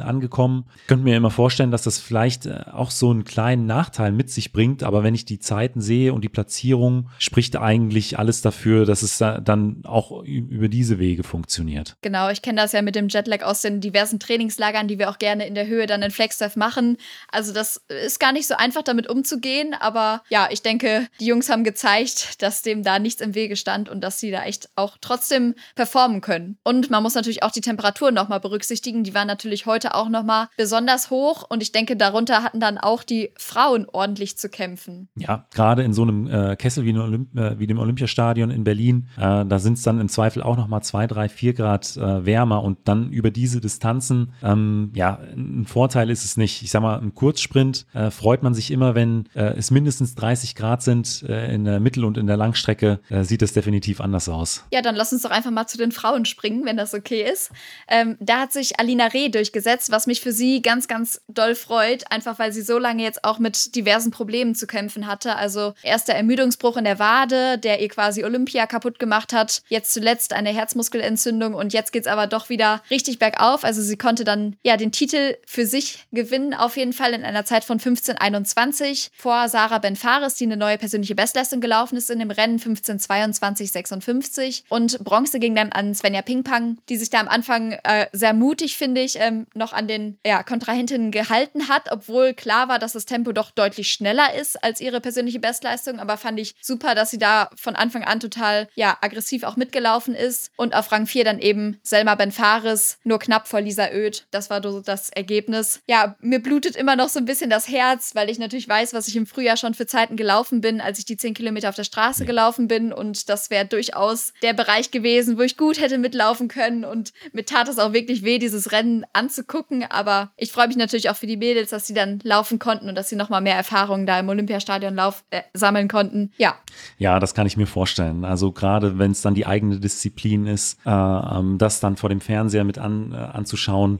[0.00, 0.64] angekommen.
[0.82, 4.30] Ich könnte mir immer vorstellen, dass das vielleicht äh, auch so einen kleinen Nachteil mit
[4.30, 4.82] sich bringt.
[4.82, 9.18] Aber wenn ich die Zeiten sehe und die Platzierung, spricht eigentlich alles dafür, dass es
[9.18, 11.96] da dann auch über diese Wege funktioniert.
[12.02, 15.18] Genau, ich kenne das ja mit dem Jetlag aus den diversen Trainingslagern, die wir auch
[15.18, 16.96] gerne in der Höhe dann in Flagstaff machen.
[17.30, 19.74] Also das ist gar nicht so einfach, damit umzugehen.
[19.78, 23.88] Aber ja, ich denke, die Jungs haben gezeigt, dass dem da nichts im Wege stand
[23.88, 26.58] und dass sie da echt auch trotzdem performen können.
[26.62, 29.04] Und man muss natürlich auch die Temperaturen nochmal berücksichtigen.
[29.04, 33.02] Die waren natürlich heute auch nochmal besonders hoch und ich denke, darunter hatten dann auch
[33.02, 35.08] die Frauen ordentlich zu kämpfen.
[35.16, 39.08] Ja, gerade in so einem äh, Kessel wie, Olymp äh, wie, dem Olympiastadion in Berlin,
[39.16, 42.62] äh, da sind es dann im Zweifel auch nochmal zwei, drei, vier Grad äh, wärmer
[42.62, 46.62] und dann über diese Distanzen, ähm, ja, ein Vorteil ist es nicht.
[46.62, 50.54] Ich sag mal, im Kurzsprint äh, freut man sich immer, wenn äh, es mindestens 30
[50.54, 51.22] Grad sind.
[51.22, 54.64] in der Mittel- und in der Langstrecke sieht es definitiv anders aus.
[54.72, 57.50] Ja, dann lass uns doch einfach mal zu den Frauen springen, wenn das okay ist.
[57.88, 62.10] Ähm, da hat sich Alina Reh durchgesetzt, was mich für sie ganz, ganz doll freut,
[62.10, 65.36] einfach weil sie so lange jetzt auch mit diversen Problemen zu kämpfen hatte.
[65.36, 69.92] Also erst der Ermüdungsbruch in der Wade, der ihr quasi Olympia kaputt gemacht hat, jetzt
[69.92, 73.64] zuletzt eine Herzmuskelentzündung und jetzt geht es aber doch wieder richtig bergauf.
[73.64, 77.44] Also sie konnte dann ja den Titel für sich gewinnen, auf jeden Fall in einer
[77.44, 82.18] Zeit von 15:21 vor Sarah Ben Fares, die eine neue persönliche Bestleistung gelaufen ist in
[82.18, 87.72] dem Rennen 15:22:56 und Bronze ging dann an Svenja Pingpang, die sich da am Anfang
[87.72, 92.68] äh, sehr mutig, finde ich, ähm, noch an den ja, Kontrahentinnen gehalten hat, obwohl klar
[92.68, 95.98] war, dass das Tempo doch deutlich schneller ist als ihre persönliche Bestleistung.
[95.98, 100.14] Aber fand ich super, dass sie da von Anfang an total ja, aggressiv auch mitgelaufen
[100.14, 100.50] ist.
[100.56, 104.26] Und auf Rang 4 dann eben Selma Benfares, nur knapp vor Lisa Oeth.
[104.30, 105.82] Das war so das Ergebnis.
[105.86, 109.08] Ja, mir blutet immer noch so ein bisschen das Herz, weil ich natürlich weiß, was
[109.08, 111.84] ich im Frühjahr schon für Zeiten gelaufen bin, als ich die 10 Kilometer auf der
[111.84, 112.92] Straße gelaufen bin.
[112.92, 116.84] Und das wäre durchaus der Bereich gewesen, wo ich gut hätte mitlaufen können.
[116.84, 119.84] Und mir tat es auch wirklich weh, dieses Rennen anzugucken.
[119.90, 122.94] Aber ich freue mich natürlich auch für die Mädels, dass sie dann laufen konnten und
[122.94, 126.32] dass sie nochmal mehr Erfahrungen da im Olympiastadion lauf, äh, sammeln konnten.
[126.36, 126.56] Ja.
[126.98, 128.24] Ja, das kann ich mir vorstellen.
[128.24, 132.20] Also gerade wenn es dann die eigene Disziplin ist, äh, ähm, das dann vor dem
[132.20, 133.55] Fernseher mit an, äh, anzuschauen.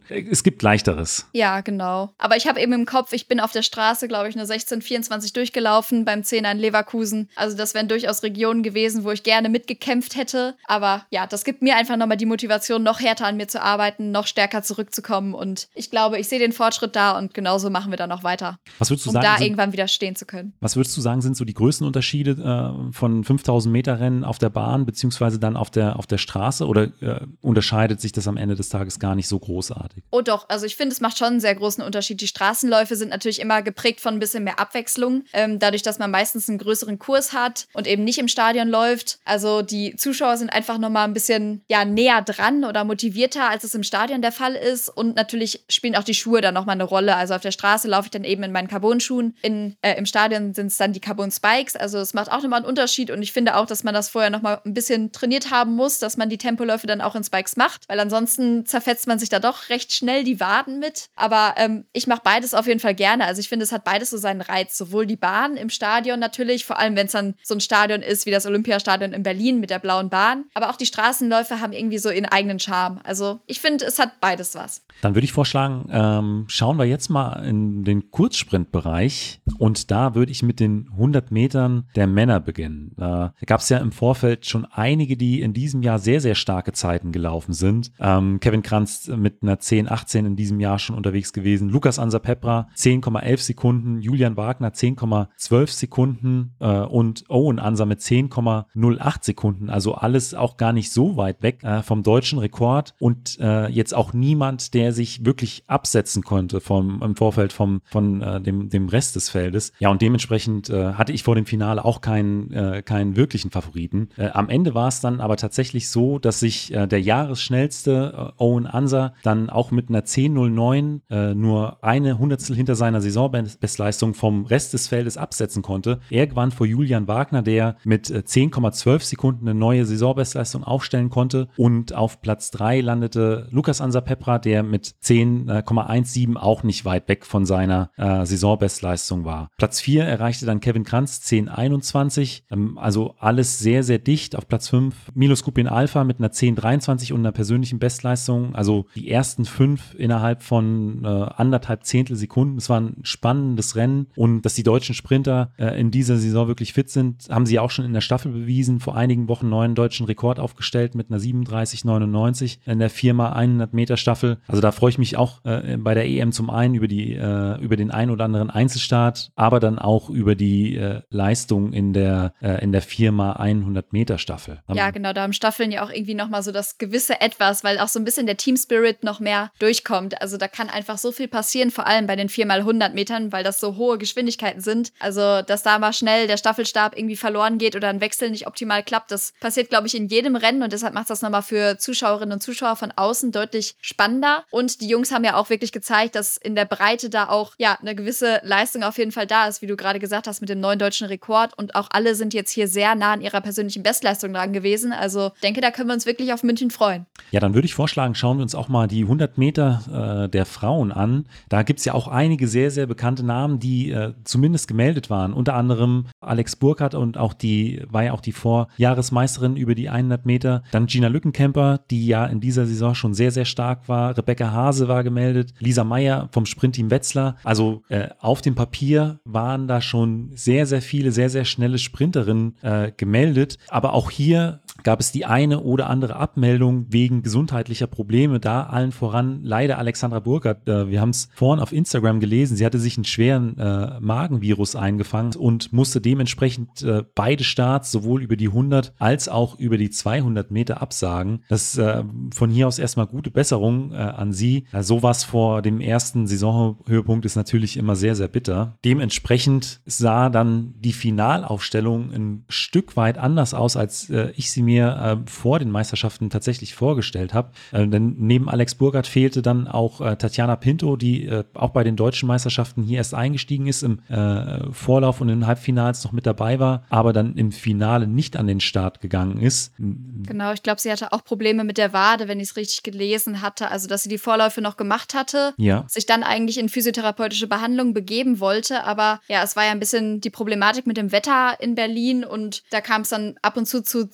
[0.09, 1.27] Es gibt leichteres.
[1.33, 2.15] Ja, genau.
[2.19, 4.83] Aber ich habe eben im Kopf, ich bin auf der Straße, glaube ich, nur 16,
[4.83, 7.29] 24 durchgelaufen beim 10er in Leverkusen.
[7.37, 10.55] Also das wären durchaus Regionen gewesen, wo ich gerne mitgekämpft hätte.
[10.67, 14.11] Aber ja, das gibt mir einfach nochmal die Motivation, noch härter an mir zu arbeiten,
[14.11, 15.35] noch stärker zurückzukommen.
[15.35, 18.59] Und ich glaube, ich sehe den Fortschritt da und genauso machen wir dann noch weiter.
[18.79, 19.25] Was würdest du um sagen?
[19.25, 20.53] da sind, irgendwann wieder stehen zu können.
[20.61, 24.39] Was würdest du sagen, sind so die größten Unterschiede äh, von 5000 Meter Rennen auf
[24.39, 28.37] der Bahn beziehungsweise dann auf der, auf der Straße oder äh, unterscheidet sich das am
[28.37, 30.05] Ende des Tages gar nicht so großartig?
[30.11, 32.21] Oh doch, also ich finde, es macht schon einen sehr großen Unterschied.
[32.21, 36.11] Die Straßenläufe sind natürlich immer geprägt von ein bisschen mehr Abwechslung, ähm, dadurch, dass man
[36.11, 39.19] meistens einen größeren Kurs hat und eben nicht im Stadion läuft.
[39.25, 43.75] Also die Zuschauer sind einfach nochmal ein bisschen ja, näher dran oder motivierter, als es
[43.75, 44.89] im Stadion der Fall ist.
[44.89, 47.17] Und natürlich spielen auch die Schuhe da nochmal eine Rolle.
[47.17, 49.37] Also auf der Straße laufe ich dann eben in meinen Carbon-Schuhen.
[49.43, 51.77] äh, Im Stadion sind es dann die Carbon-Spikes.
[51.77, 53.11] Also es macht auch nochmal einen Unterschied.
[53.11, 56.17] Und ich finde auch, dass man das vorher nochmal ein bisschen trainiert haben muss, dass
[56.17, 57.89] man die Tempoläufe dann auch in Spikes macht.
[57.89, 61.09] Weil ansonsten zerfetzt man sich da doch recht schnell die Waden mit.
[61.17, 63.25] Aber ähm, ich mache beides auf jeden Fall gerne.
[63.25, 64.79] Also ich finde, es hat beides so seinen Reiz.
[64.79, 68.27] Sowohl die Bahn im Stadion natürlich, vor allem wenn es dann so ein Stadion ist
[68.27, 70.45] wie das Olympiastadion in Berlin mit der blauen Bahn.
[70.55, 73.01] Aber auch die Straßenläufe haben irgendwie so ihren eigenen Charme.
[73.05, 74.83] Also ich finde, es hat beides was.
[75.03, 80.33] Dann würde ich vorschlagen, ähm, schauen wir jetzt mal in den Kurzsprintbereich und da würde
[80.33, 82.93] ich mit den 100 Metern der Männer beginnen.
[82.97, 86.73] Da gab es ja im Vorfeld schon einige, die in diesem Jahr sehr, sehr starke
[86.73, 87.93] Zeiten gelaufen sind.
[88.01, 91.69] Ähm, Kevin Kranz mit einer 10, 18 in diesem Jahr schon unterwegs gewesen.
[91.69, 94.01] Lukas Ansa Pepra 10,11 Sekunden.
[94.01, 99.71] Julian Wagner 10,12 Sekunden äh, und Owen Ansa mit 10,08 Sekunden.
[99.71, 103.95] Also alles auch gar nicht so weit weg äh, vom deutschen Rekord und äh, jetzt
[103.95, 108.89] auch niemand, der sich wirklich absetzen konnte vom, im Vorfeld vom, von äh, dem, dem
[108.89, 109.73] Rest des Feldes.
[109.79, 114.09] Ja, und dementsprechend äh, hatte ich vor dem Finale auch keinen, äh, keinen wirklichen Favoriten.
[114.17, 118.43] Äh, am Ende war es dann aber tatsächlich so, dass sich äh, der jahresschnellste äh,
[118.43, 124.47] Owen Anser dann auch mit einer 10.09 äh, nur eine Hundertstel hinter seiner Saisonbestleistung vom
[124.47, 126.01] Rest des Feldes absetzen konnte.
[126.11, 131.49] Er gewann vor Julian Wagner, der mit äh, 10,12 Sekunden eine neue Saisonbestleistung aufstellen konnte
[131.57, 137.09] und auf Platz 3 landete Lukas Ansa Pepra, der mit mit 10,17 auch nicht weit
[137.09, 139.49] weg von seiner äh, Saisonbestleistung war.
[139.57, 144.37] Platz 4 erreichte dann Kevin Kranz 10,21, ähm, also alles sehr, sehr dicht.
[144.37, 149.11] Auf Platz 5 Milos Kupin Alpha mit einer 10,23 und einer persönlichen Bestleistung, also die
[149.11, 152.59] ersten fünf innerhalb von äh, anderthalb Zehntel Sekunden.
[152.59, 156.75] Es war ein spannendes Rennen und dass die deutschen Sprinter äh, in dieser Saison wirklich
[156.75, 158.81] fit sind, haben sie auch schon in der Staffel bewiesen.
[158.81, 164.37] Vor einigen Wochen neuen deutschen Rekord aufgestellt mit einer 37,99 in der 4x100 Meter Staffel.
[164.47, 167.61] Also da freue ich mich auch äh, bei der EM zum einen über die äh,
[167.61, 172.35] über den ein oder anderen Einzelstart, aber dann auch über die äh, Leistung in der
[172.43, 174.61] äh, in der 4x100 Meter Staffel.
[174.75, 177.87] Ja, genau, da haben Staffeln ja auch irgendwie nochmal so das gewisse Etwas, weil auch
[177.87, 180.21] so ein bisschen der Team Spirit noch mehr durchkommt.
[180.21, 183.61] Also da kann einfach so viel passieren, vor allem bei den 4x100 Metern, weil das
[183.61, 184.93] so hohe Geschwindigkeiten sind.
[184.99, 188.83] Also, dass da mal schnell der Staffelstab irgendwie verloren geht oder ein Wechsel nicht optimal
[188.83, 192.33] klappt, das passiert, glaube ich, in jedem Rennen und deshalb macht das nochmal für Zuschauerinnen
[192.33, 194.45] und Zuschauer von außen deutlich spannender.
[194.57, 197.77] Und die Jungs haben ja auch wirklich gezeigt, dass in der Breite da auch ja
[197.79, 200.61] eine gewisse Leistung auf jeden Fall da ist, wie du gerade gesagt hast, mit dem
[200.61, 201.53] neuen deutschen Rekord.
[201.59, 204.95] Und auch alle sind jetzt hier sehr nah an ihrer persönlichen Bestleistung dran gewesen.
[204.95, 207.05] Also denke, da können wir uns wirklich auf München freuen.
[207.33, 210.47] Ja, dann würde ich vorschlagen, schauen wir uns auch mal die 100 Meter äh, der
[210.47, 211.27] Frauen an.
[211.51, 215.35] Da gibt es ja auch einige sehr, sehr bekannte Namen, die äh, zumindest gemeldet waren.
[215.35, 220.25] Unter anderem Alex Burkhardt und auch die, war ja auch die Vorjahresmeisterin über die 100
[220.25, 220.63] Meter.
[220.73, 224.17] Dann Gina Lückenkämper, die ja in dieser Saison schon sehr, sehr stark war.
[224.17, 225.55] Rebecca Hase war gemeldet.
[225.59, 227.37] Lisa Meyer vom Sprintteam Wetzlar.
[227.45, 232.57] Also äh, auf dem Papier waren da schon sehr, sehr viele, sehr, sehr schnelle Sprinterinnen
[232.63, 233.59] äh, gemeldet.
[233.69, 238.39] Aber auch hier gab es die eine oder andere Abmeldung wegen gesundheitlicher Probleme.
[238.39, 240.69] Da allen voran leider Alexandra Burkhardt.
[240.69, 242.57] Äh, wir haben es vorhin auf Instagram gelesen.
[242.57, 248.23] Sie hatte sich einen schweren äh, Magenvirus eingefangen und musste dementsprechend äh, beide Starts sowohl
[248.23, 251.43] über die 100 als auch über die 200 Meter absagen.
[251.49, 254.67] Das äh, von hier aus erstmal gute Besserung äh, an sie.
[254.71, 258.79] Äh, sowas vor dem ersten Saisonhöhepunkt ist natürlich immer sehr, sehr bitter.
[258.85, 264.76] Dementsprechend sah dann die Finalaufstellung ein Stück weit anders aus, als äh, ich sie mir
[264.85, 267.51] äh, vor den Meisterschaften tatsächlich vorgestellt habe.
[267.73, 271.85] Äh, denn neben Alex Burgert fehlte dann auch äh, Tatjana Pinto, die äh, auch bei
[271.85, 276.13] den deutschen Meisterschaften hier erst eingestiegen ist, im äh, Vorlauf und in den Halbfinals noch
[276.13, 279.73] mit dabei war, aber dann im Finale nicht an den Start gegangen ist.
[279.79, 283.43] Genau, ich glaube, sie hatte auch Probleme mit der Wade, wenn ich es richtig gelesen
[283.43, 283.71] hatte.
[283.71, 285.85] Also, dass sie die Vorläufe noch gemacht hatte, ja.
[285.89, 288.85] sich dann eigentlich in physiotherapeutische Behandlung begeben wollte.
[288.85, 292.63] Aber ja, es war ja ein bisschen die Problematik mit dem Wetter in Berlin und
[292.71, 294.11] da kam es dann ab und zu zu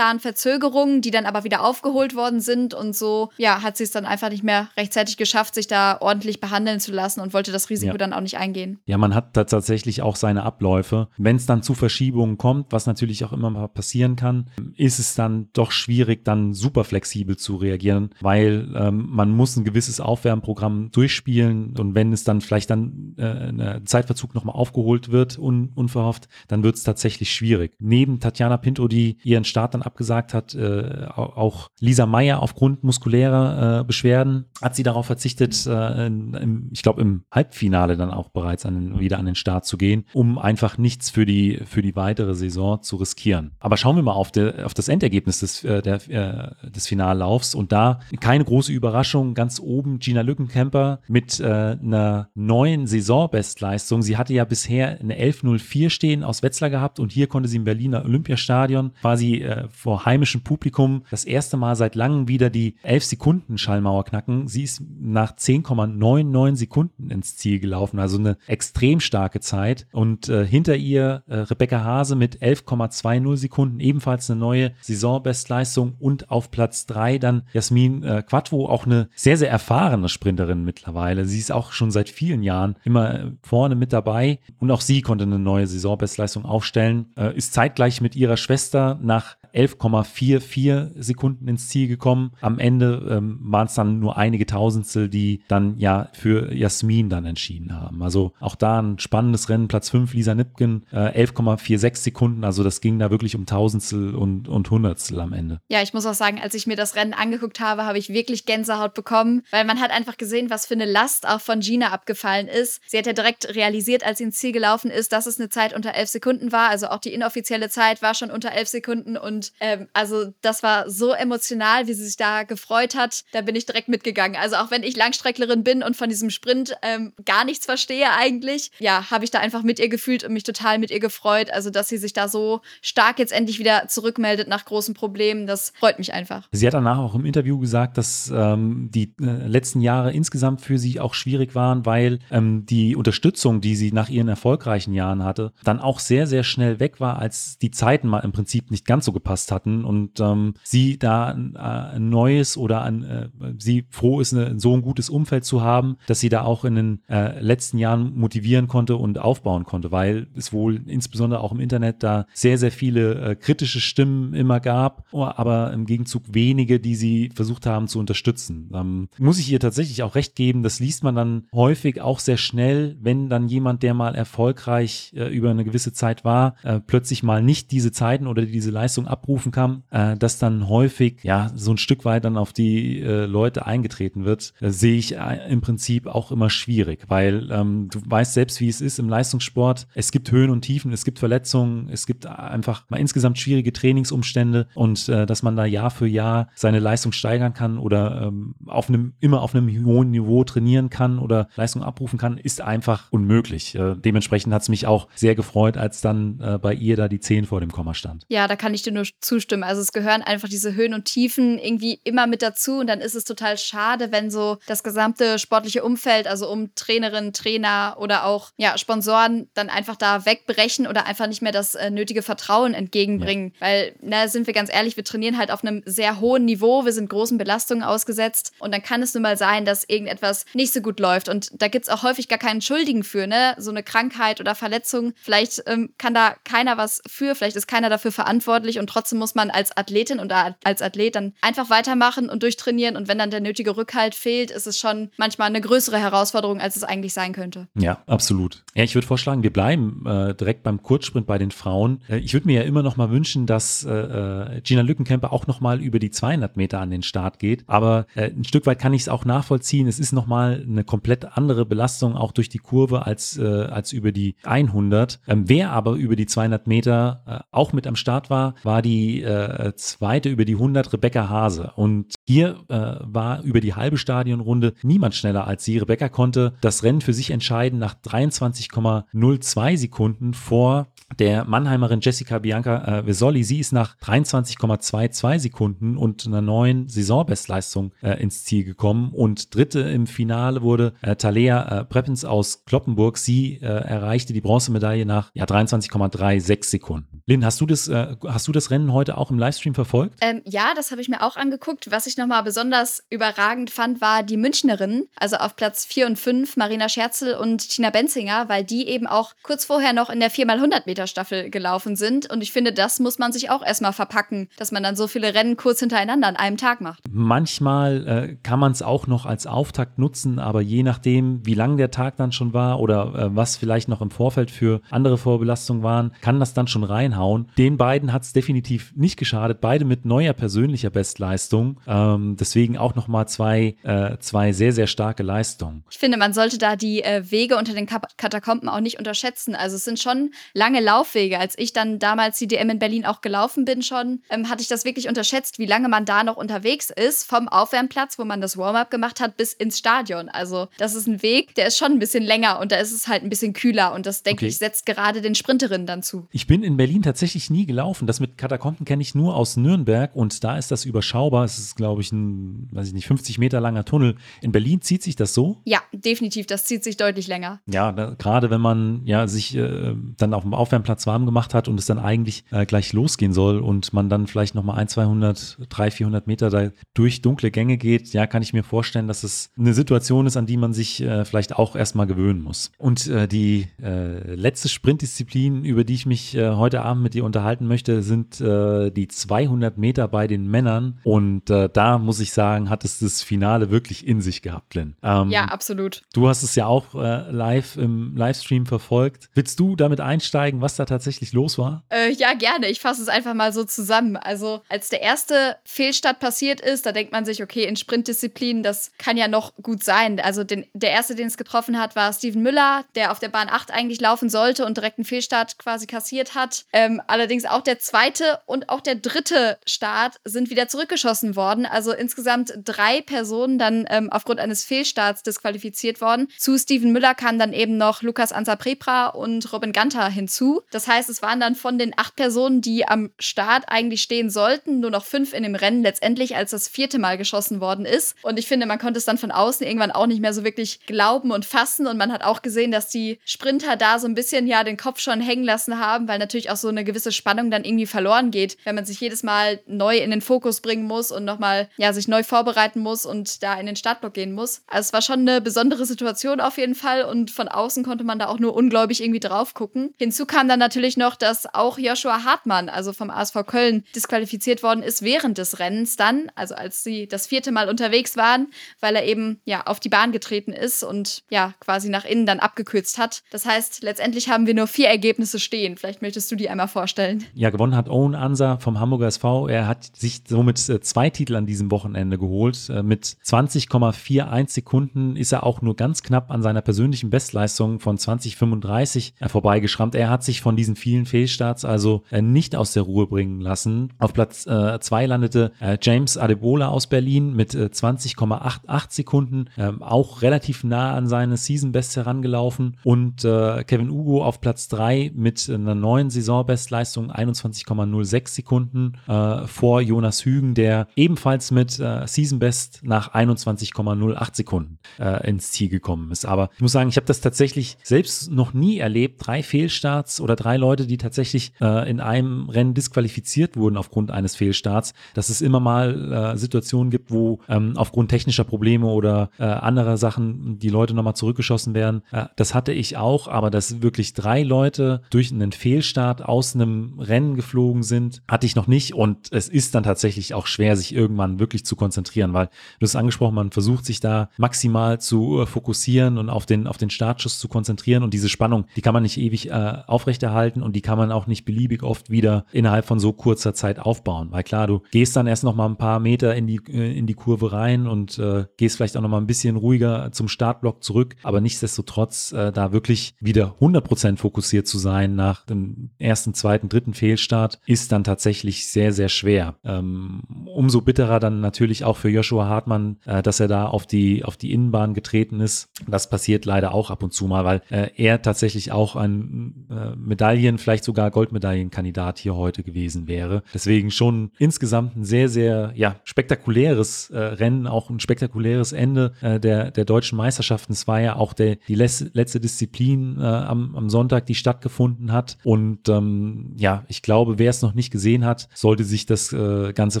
[0.06, 2.74] Zeitplanverzögerungen, die dann aber wieder aufgeholt worden sind.
[2.74, 6.40] Und so, ja, hat sie es dann einfach nicht mehr rechtzeitig geschafft, sich da ordentlich
[6.40, 7.98] behandeln zu lassen und wollte das Risiko ja.
[7.98, 8.78] dann auch nicht eingehen.
[8.86, 11.08] Ja, man hat da tatsächlich auch seine Abläufe.
[11.16, 15.14] Wenn es dann zu Verschiebungen kommt, was natürlich auch immer mal passieren kann, ist es
[15.14, 20.90] dann doch schwierig, dann super flexibel zu reagieren, weil ähm, man muss ein gewisses Aufwärmprogramm
[20.92, 26.28] durchspielen und wenn es dann vielleicht dann äh, ein Zeitverzug nochmal aufgeholt wird, un unverhofft,
[26.48, 27.72] dann wird es tatsächlich schwierig.
[27.78, 33.80] Neben Tatjana Pinto, die ihren Start dann abgesagt hat, äh, auch Lisa Meyer aufgrund muskulärer
[33.80, 38.66] äh, Beschwerden hat sie darauf verzichtet, äh, im, ich glaube im Halbfinale dann auch bereits
[38.66, 42.34] an wieder an den Start zu gehen, um einfach nichts für die, für die weitere
[42.34, 43.52] Saison zu riskieren.
[43.60, 47.54] Aber schauen wir mal auf, de, auf das Endergebnis des, äh, der, äh, des Finallaufs
[47.54, 54.02] und da keine große Überraschung, ganz oben Gina Lückenkämper mit äh, einer neuen Saisonbestleistung.
[54.02, 57.64] Sie hatte ja bisher eine 11.04 stehen aus Wetzlar gehabt und hier konnte sie im
[57.64, 63.04] Berliner Olympiastadion quasi äh, vor heimischem Publikum das erste Mal seit langem wieder die 11
[63.04, 64.48] Sekunden Schallmauer knacken.
[64.48, 70.46] Sie ist nach 10,99 Sekunden ins Ziel gelaufen, also eine extrem starke Zeit und äh,
[70.46, 76.86] hinter ihr äh, Rebecca Hase mit 11,20 Sekunden ebenfalls eine neue Saisonbestleistung und auf Platz
[76.86, 81.26] 3 dann Jasmin äh, Quattro, auch eine sehr, sehr erfahrene Sprinterin mittlerweile.
[81.26, 85.02] Sie ist auch schon seit vielen Jahren immer äh, vorne mit dabei und auch sie
[85.02, 89.36] konnte eine neue Saisonbestleistung aufstellen, äh, ist zeitgleich mit ihrer Schwester nach
[89.66, 92.32] 11,44 Sekunden ins Ziel gekommen.
[92.40, 97.24] Am Ende ähm, waren es dann nur einige Tausendstel, die dann ja für Jasmin dann
[97.24, 98.02] entschieden haben.
[98.02, 99.68] Also auch da ein spannendes Rennen.
[99.68, 102.44] Platz 5 Lisa Nipken, äh, 11,46 Sekunden.
[102.44, 105.60] Also das ging da wirklich um Tausendstel und, und Hundertstel am Ende.
[105.68, 108.46] Ja, ich muss auch sagen, als ich mir das Rennen angeguckt habe, habe ich wirklich
[108.46, 112.48] Gänsehaut bekommen, weil man hat einfach gesehen, was für eine Last auch von Gina abgefallen
[112.48, 112.80] ist.
[112.86, 115.74] Sie hat ja direkt realisiert, als sie ins Ziel gelaufen ist, dass es eine Zeit
[115.74, 116.68] unter 11 Sekunden war.
[116.68, 120.90] Also auch die inoffizielle Zeit war schon unter 11 Sekunden und ähm, also das war
[120.90, 123.24] so emotional, wie sie sich da gefreut hat.
[123.32, 124.36] Da bin ich direkt mitgegangen.
[124.40, 128.70] Also auch wenn ich Langstrecklerin bin und von diesem Sprint ähm, gar nichts verstehe eigentlich,
[128.78, 131.50] ja, habe ich da einfach mit ihr gefühlt und mich total mit ihr gefreut.
[131.50, 135.72] Also dass sie sich da so stark jetzt endlich wieder zurückmeldet nach großen Problemen, das
[135.78, 136.48] freut mich einfach.
[136.52, 140.78] Sie hat danach auch im Interview gesagt, dass ähm, die äh, letzten Jahre insgesamt für
[140.78, 145.52] sie auch schwierig waren, weil ähm, die Unterstützung, die sie nach ihren erfolgreichen Jahren hatte,
[145.64, 149.04] dann auch sehr, sehr schnell weg war, als die Zeiten mal im Prinzip nicht ganz
[149.04, 153.28] so gepasst hatten und ähm, sie da äh, ein neues oder ein, äh,
[153.58, 156.74] sie froh ist, eine, so ein gutes Umfeld zu haben, dass sie da auch in
[156.74, 161.60] den äh, letzten Jahren motivieren konnte und aufbauen konnte, weil es wohl insbesondere auch im
[161.60, 166.94] Internet da sehr, sehr viele äh, kritische Stimmen immer gab, aber im Gegenzug wenige, die
[166.94, 168.70] sie versucht haben zu unterstützen.
[168.74, 172.36] Ähm, muss ich ihr tatsächlich auch recht geben, das liest man dann häufig auch sehr
[172.36, 177.22] schnell, wenn dann jemand, der mal erfolgreich äh, über eine gewisse Zeit war, äh, plötzlich
[177.22, 179.06] mal nicht diese Zeiten oder diese Leistung
[179.36, 183.26] abrufen kann, äh, dass dann häufig ja so ein Stück weit dann auf die äh,
[183.26, 188.00] Leute eingetreten wird, äh, sehe ich äh, im Prinzip auch immer schwierig, weil ähm, du
[188.04, 189.88] weißt selbst, wie es ist im Leistungssport.
[189.94, 194.68] Es gibt Höhen und Tiefen, es gibt Verletzungen, es gibt einfach mal insgesamt schwierige Trainingsumstände
[194.74, 198.88] und äh, dass man da Jahr für Jahr seine Leistung steigern kann oder ähm, auf
[198.88, 203.74] einem immer auf einem hohen Niveau trainieren kann oder Leistung abrufen kann, ist einfach unmöglich.
[203.74, 207.46] Äh, dementsprechend hat es mich auch sehr gefreut, als dann bei ihr da die 10
[207.46, 208.24] vor dem Komma stand.
[208.28, 209.64] Ja, da kann ich dir nur zustimmen.
[209.64, 213.14] Also es gehören einfach diese Höhen und Tiefen irgendwie immer mit dazu und dann ist
[213.14, 218.50] es total schade, wenn so das gesamte sportliche Umfeld, also um Trainerinnen, Trainer oder auch
[218.56, 223.52] ja, Sponsoren dann einfach da wegbrechen oder einfach nicht mehr das äh, nötige Vertrauen entgegenbringen.
[223.60, 223.66] Ja.
[223.66, 226.92] Weil, na, sind wir ganz ehrlich, wir trainieren halt auf einem sehr hohen Niveau, wir
[226.92, 230.80] sind großen Belastungen ausgesetzt und dann kann es nun mal sein, dass irgendetwas nicht so
[230.80, 233.54] gut läuft und da gibt es auch häufig gar keinen Schuldigen für, ne?
[233.58, 235.12] So eine Krankheit oder Verletzung.
[235.16, 239.34] Vielleicht ähm, kann da keiner was für, vielleicht ist keiner dafür verantwortlich und trotzdem muss
[239.34, 243.40] man als Athletin oder als Athlet dann einfach weitermachen und durchtrainieren und wenn dann der
[243.40, 247.68] nötige Rückhalt fehlt, ist es schon manchmal eine größere Herausforderung, als es eigentlich sein könnte.
[247.74, 248.64] Ja, absolut.
[248.74, 252.02] Ja, ich würde vorschlagen, wir bleiben äh, direkt beim Kurzsprint bei den Frauen.
[252.08, 255.46] Äh, ich würde mir ja immer noch mal wünschen, dass äh, äh Gina Lückenkämper auch
[255.46, 258.78] noch mal über die 200 Meter an den Start geht, aber äh, ein Stück weit
[258.78, 259.86] kann ich es auch nachvollziehen.
[259.86, 264.12] Es ist noch mal eine komplett andere Belastung auch durch die Kurve als, als über
[264.12, 265.20] die 100.
[265.26, 269.74] Ähm, wer aber über die 200 Meter auch mit am Start war, war die äh,
[269.76, 271.72] zweite über die 100 Rebecca Hase.
[271.76, 275.78] Und hier äh, war über die halbe Stadionrunde niemand schneller als sie.
[275.78, 280.88] Rebecca konnte das Rennen für sich entscheiden nach 23,02 Sekunden vor
[281.18, 283.44] der Mannheimerin Jessica Bianca äh, Vesoli.
[283.44, 289.12] Sie ist nach 23,22 Sekunden und einer neuen Saisonbestleistung äh, ins Ziel gekommen.
[289.12, 293.18] Und dritte im Finale wurde äh, Talea äh, Preppens aus Kloppenburg.
[293.18, 297.22] Sie äh, erreichte die Bronzemedaille nach ja, 23,36 Sekunden.
[297.26, 300.18] Lynn, hast du das, äh, hast du das Rennen heute auch im Livestream verfolgt?
[300.20, 301.90] Ähm, ja, das habe ich mir auch angeguckt.
[301.90, 306.56] Was ich nochmal besonders überragend fand, war die Münchnerin, also auf Platz 4 und 5,
[306.56, 310.82] Marina Scherzel und Tina Benzinger, weil die eben auch kurz vorher noch in der 4x100
[310.86, 312.30] Meter Staffel gelaufen sind.
[312.30, 315.34] Und ich finde, das muss man sich auch erstmal verpacken, dass man dann so viele
[315.34, 317.02] Rennen kurz hintereinander an einem Tag macht.
[317.10, 321.76] Manchmal äh, kann man es auch noch als Auftakt nutzen, aber je nachdem, wie lang
[321.76, 325.82] der Tag dann schon war oder äh, was vielleicht noch im Vorfeld für andere Vorbelastungen
[325.82, 327.48] waren, kann das dann schon rein reinhauen.
[327.58, 329.60] Den beiden hat es definitiv nicht geschadet.
[329.60, 331.80] Beide mit neuer persönlicher Bestleistung.
[331.86, 335.84] Ähm, deswegen auch nochmal zwei, äh, zwei sehr, sehr starke Leistungen.
[335.90, 339.54] Ich finde, man sollte da die äh, Wege unter den Katakomben auch nicht unterschätzen.
[339.54, 341.38] Also es sind schon lange Laufwege.
[341.38, 344.68] Als ich dann damals die DM in Berlin auch gelaufen bin schon, ähm, hatte ich
[344.68, 348.56] das wirklich unterschätzt, wie lange man da noch unterwegs ist, vom Aufwärmplatz, wo man das
[348.56, 350.28] Warm-up gemacht hat, bis ins Stadion.
[350.28, 353.08] Also das ist ein Weg, der ist schon ein bisschen länger und da ist es
[353.08, 354.46] halt ein bisschen kühler und das, denke okay.
[354.46, 356.26] ich, setzt gerade den Sprinterinnen dann zu.
[356.30, 358.06] Ich bin in Berlin tatsächlich nie gelaufen.
[358.06, 361.44] Das mit Katakomben kenne ich nur aus Nürnberg und da ist das überschaubar.
[361.44, 364.16] Es ist, glaube ich, ein, weiß ich nicht, 50 Meter langer Tunnel.
[364.40, 365.60] In Berlin zieht sich das so?
[365.64, 366.46] Ja, definitiv.
[366.46, 367.60] Das zieht sich deutlich länger.
[367.66, 370.75] Ja, gerade wenn man ja sich äh, dann auf dem Aufwärmplatz
[371.06, 374.54] warm gemacht hat und es dann eigentlich äh, gleich losgehen soll und man dann vielleicht
[374.54, 378.62] nochmal ein, 200, 300, 400 Meter da durch dunkle Gänge geht, ja, kann ich mir
[378.62, 382.42] vorstellen, dass es eine Situation ist, an die man sich äh, vielleicht auch erstmal gewöhnen
[382.42, 382.70] muss.
[382.78, 387.24] Und äh, die äh, letzte Sprintdisziplin, über die ich mich äh, heute Abend mit dir
[387.24, 390.98] unterhalten möchte, sind äh, die 200 Meter bei den Männern.
[391.04, 394.96] Und da muss ich sagen, hat es das Finale wirklich in sich gehabt, Lynn.
[395.02, 396.02] Ähm, ja, absolut.
[396.12, 399.28] Du hast es ja auch live im Livestream verfolgt.
[399.34, 400.60] Willst du damit einsteigen?
[400.66, 401.84] Was da tatsächlich los war?
[401.92, 402.66] Äh, ja, gerne.
[402.68, 404.16] Ich fasse es einfach mal so zusammen.
[404.16, 408.90] Also, als der erste Fehlstart passiert ist, da denkt man sich, okay, in Sprintdisziplinen, das
[408.98, 410.18] kann ja noch gut sein.
[410.18, 413.48] Also, den, der erste, den es getroffen hat, war Steven Müller, der auf der Bahn
[413.48, 416.64] 8 eigentlich laufen sollte und direkt einen Fehlstart quasi kassiert hat.
[416.72, 421.64] Ähm, allerdings auch der zweite und auch der dritte Start sind wieder zurückgeschossen worden.
[421.64, 426.26] Also insgesamt drei Personen dann ähm, aufgrund eines Fehlstarts disqualifiziert worden.
[426.38, 430.55] Zu Steven Müller kam dann eben noch Lukas Ansa-Prepra und Robin Ganter hinzu.
[430.70, 434.80] Das heißt, es waren dann von den acht Personen, die am Start eigentlich stehen sollten,
[434.80, 438.16] nur noch fünf in dem Rennen letztendlich, als das vierte Mal geschossen worden ist.
[438.22, 440.80] Und ich finde, man konnte es dann von außen irgendwann auch nicht mehr so wirklich
[440.86, 441.86] glauben und fassen.
[441.86, 445.00] Und man hat auch gesehen, dass die Sprinter da so ein bisschen ja den Kopf
[445.00, 448.56] schon hängen lassen haben, weil natürlich auch so eine gewisse Spannung dann irgendwie verloren geht,
[448.64, 452.08] wenn man sich jedes Mal neu in den Fokus bringen muss und nochmal ja sich
[452.08, 454.62] neu vorbereiten muss und da in den Startblock gehen muss.
[454.66, 458.18] Also es war schon eine besondere Situation auf jeden Fall und von außen konnte man
[458.18, 459.94] da auch nur ungläubig irgendwie drauf gucken.
[459.98, 464.82] Hinzu kam dann natürlich noch, dass auch Joshua Hartmann, also vom ASV Köln, disqualifiziert worden
[464.82, 468.48] ist während des Rennens dann, also als sie das vierte Mal unterwegs waren,
[468.80, 472.40] weil er eben ja auf die Bahn getreten ist und ja quasi nach innen dann
[472.40, 473.22] abgekürzt hat.
[473.30, 475.76] Das heißt, letztendlich haben wir nur vier Ergebnisse stehen.
[475.76, 477.24] Vielleicht möchtest du die einmal vorstellen.
[477.34, 479.48] Ja, gewonnen hat Owen Ansa vom Hamburger SV.
[479.48, 482.68] Er hat sich somit äh, zwei Titel an diesem Wochenende geholt.
[482.68, 487.98] Äh, mit 20,41 Sekunden ist er auch nur ganz knapp an seiner persönlichen Bestleistung von
[487.98, 489.94] 2035 äh, vorbeigeschrammt.
[489.94, 493.92] Er hat sich von diesen vielen Fehlstarts also nicht aus der Ruhe bringen lassen.
[493.98, 500.94] Auf Platz 2 landete James Adebola aus Berlin mit 20,88 Sekunden, ähm, auch relativ nah
[500.94, 502.76] an seine Season-Best herangelaufen.
[502.84, 510.24] Und Kevin Ugo auf Platz 3 mit einer neuen Saisonbestleistung 21,06 Sekunden äh, vor Jonas
[510.24, 516.26] Hügen, der ebenfalls mit äh, Season Best nach 21,08 Sekunden äh, ins Ziel gekommen ist.
[516.26, 519.26] Aber ich muss sagen, ich habe das tatsächlich selbst noch nie erlebt.
[519.26, 524.34] Drei Fehlstarts oder drei Leute, die tatsächlich äh, in einem Rennen disqualifiziert wurden aufgrund eines
[524.34, 524.92] Fehlstarts.
[525.14, 529.96] Dass es immer mal äh, Situationen gibt, wo ähm, aufgrund technischer Probleme oder äh, anderer
[529.96, 532.02] Sachen die Leute nochmal zurückgeschossen werden.
[532.10, 536.98] Äh, das hatte ich auch, aber dass wirklich drei Leute durch einen Fehlstart aus einem
[536.98, 538.94] Rennen geflogen sind, hatte ich noch nicht.
[538.94, 542.46] Und es ist dann tatsächlich auch schwer, sich irgendwann wirklich zu konzentrieren, weil
[542.80, 546.78] du hast angesprochen, man versucht sich da maximal zu äh, fokussieren und auf den, auf
[546.78, 548.02] den Startschuss zu konzentrieren.
[548.02, 551.26] Und diese Spannung, die kann man nicht ewig äh, aufrechterhalten und die kann man auch
[551.26, 554.28] nicht beliebig oft wieder innerhalb von so kurzer Zeit aufbauen.
[554.30, 557.08] Weil klar, du gehst dann erst noch mal ein paar Meter in die, äh, in
[557.08, 560.84] die Kurve rein und äh, gehst vielleicht auch noch mal ein bisschen ruhiger zum Startblock
[560.84, 561.16] zurück.
[561.24, 566.94] Aber nichtsdestotrotz, äh, da wirklich wieder 100% fokussiert zu sein nach dem ersten, zweiten, dritten
[566.94, 569.56] Fehlstart, ist dann tatsächlich sehr, sehr schwer.
[569.64, 574.24] Ähm, umso bitterer dann natürlich auch für Joshua Hartmann, äh, dass er da auf die,
[574.24, 575.68] auf die Innenbahn getreten ist.
[575.88, 579.95] Das passiert leider auch ab und zu mal, weil äh, er tatsächlich auch ein äh,
[580.04, 583.42] Medaillen, vielleicht sogar Goldmedaillenkandidat hier heute gewesen wäre.
[583.54, 589.40] Deswegen schon insgesamt ein sehr, sehr ja, spektakuläres äh, Rennen, auch ein spektakuläres Ende äh,
[589.40, 590.72] der, der deutschen Meisterschaften.
[590.72, 595.38] Es war ja auch der, die letzte Disziplin äh, am, am Sonntag, die stattgefunden hat.
[595.44, 599.72] Und ähm, ja, ich glaube, wer es noch nicht gesehen hat, sollte sich das äh,
[599.72, 600.00] Ganze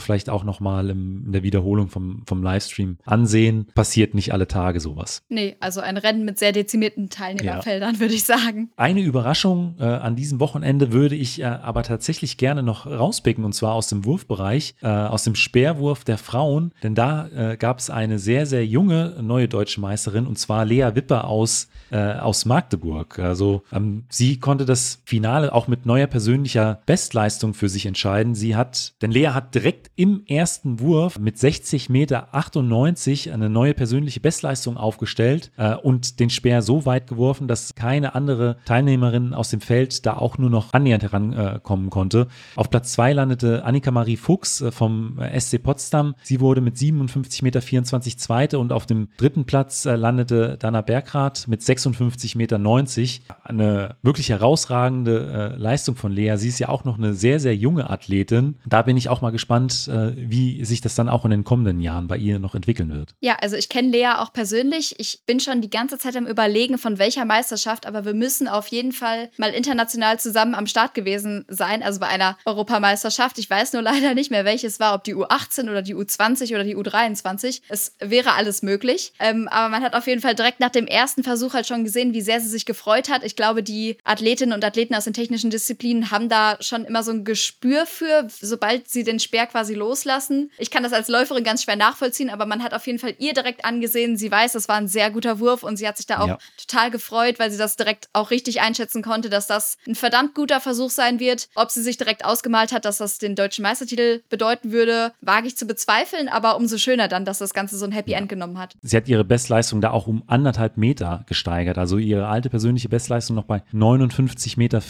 [0.00, 3.66] vielleicht auch nochmal in der Wiederholung vom, vom Livestream ansehen.
[3.74, 5.22] Passiert nicht alle Tage sowas.
[5.28, 8.00] Nee, also ein Rennen mit sehr dezimierten Teilnehmerfeldern, ja.
[8.00, 8.70] würde ich sagen.
[8.76, 13.52] Eine Überraschung äh, an diesem Wochenende würde ich äh, aber tatsächlich gerne noch rauspicken und
[13.52, 17.90] zwar aus dem Wurfbereich, äh, aus dem Speerwurf der Frauen, denn da äh, gab es
[17.90, 23.18] eine sehr, sehr junge neue deutsche Meisterin und zwar Lea Wipper aus, äh, aus Magdeburg.
[23.18, 28.34] Also ähm, sie konnte das Finale auch mit neuer persönlicher Bestleistung für sich entscheiden.
[28.34, 33.74] Sie hat, denn Lea hat direkt im ersten Wurf mit 60 Meter 98 eine neue
[33.74, 39.50] persönliche Bestleistung aufgestellt äh, und den Speer so weit geworfen, dass keine andere Teilnehmerin aus
[39.50, 42.28] dem Feld da auch nur noch annähernd herankommen konnte.
[42.54, 46.14] Auf Platz 2 landete Annika Marie Fuchs äh, vom äh, SC Potsdam.
[46.22, 50.80] Sie wurde mit 57 Meter 24 Zweite und auf dem dritten Platz äh, landete Dana
[50.80, 53.22] Bergrath mit 56 Meter 90.
[53.44, 56.36] Eine wirklich herausragende Leistung von Lea.
[56.36, 58.56] Sie ist ja auch noch eine sehr, sehr junge Athletin.
[58.66, 62.08] Da bin ich auch mal gespannt, wie sich das dann auch in den kommenden Jahren
[62.08, 63.14] bei ihr noch entwickeln wird.
[63.20, 64.94] Ja, also ich kenne Lea auch persönlich.
[64.98, 68.68] Ich bin schon die ganze Zeit am Überlegen, von welcher Meisterschaft, aber wir müssen auf
[68.68, 73.38] jeden Fall mal international zusammen am Start gewesen sein, also bei einer Europameisterschaft.
[73.38, 76.64] Ich weiß nur leider nicht mehr, welches war, ob die U18 oder die U20 oder
[76.64, 77.62] die U23.
[77.68, 79.12] Es wäre alles möglich.
[79.18, 82.14] Ähm, aber man hat auf jeden Fall direkt nach dem ersten Versuch halt schon gesehen,
[82.14, 83.24] wie sehr sie sich gefreut hat.
[83.24, 87.10] Ich glaube, die Athletinnen und Athleten aus den technischen Disziplinen haben da schon immer so
[87.10, 90.50] ein Gespür für, sobald sie den Speer quasi loslassen.
[90.58, 93.32] Ich kann das als Läuferin ganz schwer nachvollziehen, aber man hat auf jeden Fall ihr
[93.32, 96.20] direkt angesehen, sie weiß, das war ein sehr guter Wurf und sie hat sich da
[96.20, 96.38] auch ja.
[96.58, 100.34] total gefreut, weil sie das direkt auch richtig einschätzen konnte, dass das das ein verdammt
[100.34, 101.48] guter Versuch sein wird.
[101.54, 105.56] Ob sie sich direkt ausgemalt hat, dass das den deutschen Meistertitel bedeuten würde, wage ich
[105.56, 108.76] zu bezweifeln, aber umso schöner dann, dass das Ganze so ein Happy End genommen hat.
[108.82, 111.78] Sie hat ihre Bestleistung da auch um anderthalb Meter gesteigert.
[111.78, 114.82] Also ihre alte persönliche Bestleistung noch bei 59,40 Meter.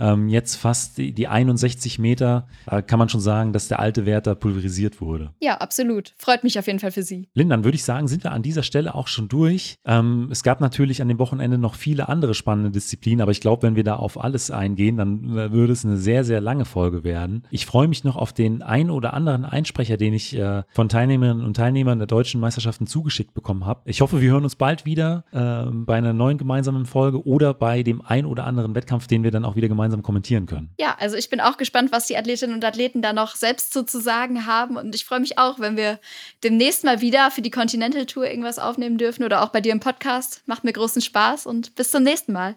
[0.00, 2.48] Ähm, jetzt fast die, die 61 Meter.
[2.66, 5.32] Da kann man schon sagen, dass der alte Wert da pulverisiert wurde.
[5.40, 6.14] Ja, absolut.
[6.16, 7.28] Freut mich auf jeden Fall für Sie.
[7.34, 9.76] Lynn, dann würde ich sagen, sind wir an dieser Stelle auch schon durch.
[9.84, 13.62] Ähm, es gab natürlich an dem Wochenende noch viele andere spannende Disziplinen, aber ich glaube,
[13.62, 17.04] wenn wir da auf alles eingehen, dann äh, würde es eine sehr, sehr lange Folge
[17.04, 17.46] werden.
[17.50, 21.44] Ich freue mich noch auf den ein oder anderen Einsprecher, den ich äh, von Teilnehmerinnen
[21.44, 23.80] und Teilnehmern der deutschen Meisterschaften zugeschickt bekommen habe.
[23.84, 27.82] Ich hoffe, wir hören uns bald wieder äh, bei einer neuen gemeinsamen Folge oder bei
[27.82, 30.70] dem ein oder anderen Wettkampf, den wir dann auch wieder gemeinsam kommentieren können.
[30.78, 34.46] Ja, also ich bin auch gespannt, was die Athletinnen und Athleten da noch selbst sozusagen
[34.46, 35.98] haben und ich freue mich auch, wenn wir
[36.44, 39.80] demnächst mal wieder für die Continental Tour irgendwas aufnehmen dürfen oder auch bei dir im
[39.80, 40.42] Podcast.
[40.46, 42.56] Macht mir großen Spaß und bis zum nächsten Mal.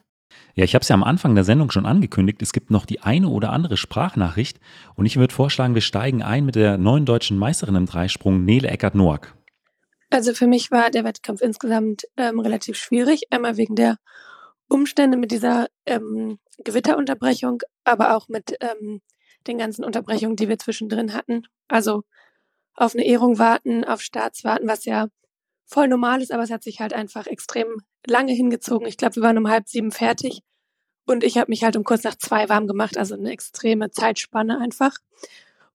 [0.55, 2.41] Ja, ich habe es ja am Anfang der Sendung schon angekündigt.
[2.41, 4.59] Es gibt noch die eine oder andere Sprachnachricht
[4.95, 8.67] und ich würde vorschlagen, wir steigen ein mit der neuen deutschen Meisterin im Dreisprung, Nele
[8.67, 9.35] Eckert-Noack.
[10.09, 13.23] Also für mich war der Wettkampf insgesamt ähm, relativ schwierig.
[13.31, 13.97] Einmal wegen der
[14.67, 19.01] Umstände mit dieser ähm, Gewitterunterbrechung, aber auch mit ähm,
[19.47, 21.43] den ganzen Unterbrechungen, die wir zwischendrin hatten.
[21.67, 22.03] Also
[22.75, 25.07] auf eine Ehrung warten, auf Starts warten, was ja
[25.65, 27.67] voll normal ist, aber es hat sich halt einfach extrem
[28.05, 28.87] lange hingezogen.
[28.87, 30.41] Ich glaube, wir waren um halb sieben fertig
[31.05, 34.59] und ich habe mich halt um kurz nach zwei warm gemacht, also eine extreme Zeitspanne
[34.59, 34.97] einfach.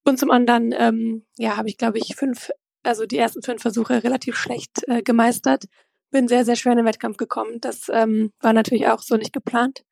[0.05, 2.51] Und zum anderen, ähm, ja, habe ich, glaube ich, fünf,
[2.83, 5.65] also die ersten fünf Versuche relativ schlecht äh, gemeistert.
[6.11, 7.61] Bin sehr, sehr schwer in den Wettkampf gekommen.
[7.61, 9.85] Das ähm, war natürlich auch so nicht geplant.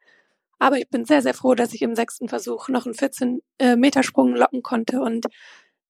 [0.58, 4.38] Aber ich bin sehr, sehr froh, dass ich im sechsten Versuch noch einen 14-Meter-Sprung äh,
[4.38, 5.26] locken konnte und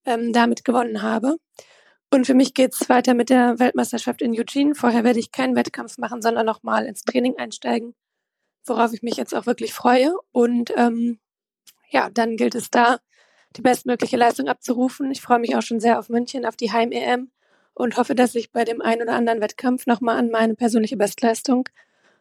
[0.04, 1.36] ähm, damit gewonnen habe.
[2.10, 4.74] Und für mich geht es weiter mit der Weltmeisterschaft in Eugene.
[4.74, 7.94] Vorher werde ich keinen Wettkampf machen, sondern nochmal ins Training einsteigen,
[8.64, 10.14] worauf ich mich jetzt auch wirklich freue.
[10.32, 11.18] Und ähm,
[11.90, 12.98] ja, dann gilt es da,
[13.56, 15.10] die bestmögliche Leistung abzurufen.
[15.10, 17.30] Ich freue mich auch schon sehr auf München, auf die Heim-EM
[17.74, 21.68] und hoffe, dass ich bei dem einen oder anderen Wettkampf nochmal an meine persönliche Bestleistung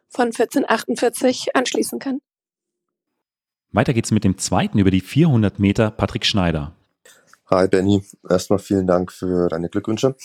[0.08, 2.20] von 1448 anschließen kann.
[3.72, 6.72] Weiter geht's mit dem zweiten über die 400 Meter Patrick Schneider.
[7.48, 10.16] Hi Benny, erstmal vielen Dank für deine Glückwünsche.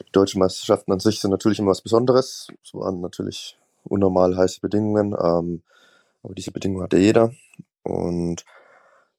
[0.00, 2.48] Die deutschen Meisterschaften an sich sind natürlich immer was Besonderes.
[2.64, 5.62] Es waren natürlich unnormal heiße Bedingungen, ähm,
[6.22, 7.34] aber diese Bedingungen hatte jeder.
[7.82, 8.46] Und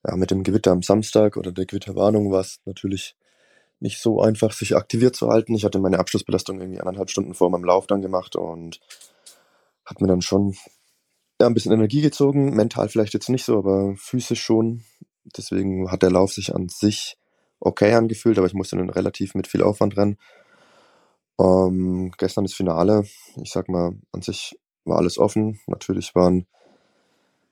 [0.03, 3.15] ja, mit dem Gewitter am Samstag oder der Gewitterwarnung war es natürlich
[3.79, 5.53] nicht so einfach, sich aktiviert zu halten.
[5.53, 8.79] Ich hatte meine Abschlussbelastung irgendwie anderthalb Stunden vor meinem Lauf dann gemacht und
[9.85, 10.55] hat mir dann schon
[11.39, 12.55] ja, ein bisschen Energie gezogen.
[12.55, 14.83] Mental vielleicht jetzt nicht so, aber physisch schon.
[15.37, 17.19] Deswegen hat der Lauf sich an sich
[17.59, 20.17] okay angefühlt, aber ich musste dann relativ mit viel Aufwand rennen.
[21.39, 23.03] Ähm, gestern das Finale,
[23.41, 25.59] ich sag mal, an sich war alles offen.
[25.67, 26.47] Natürlich waren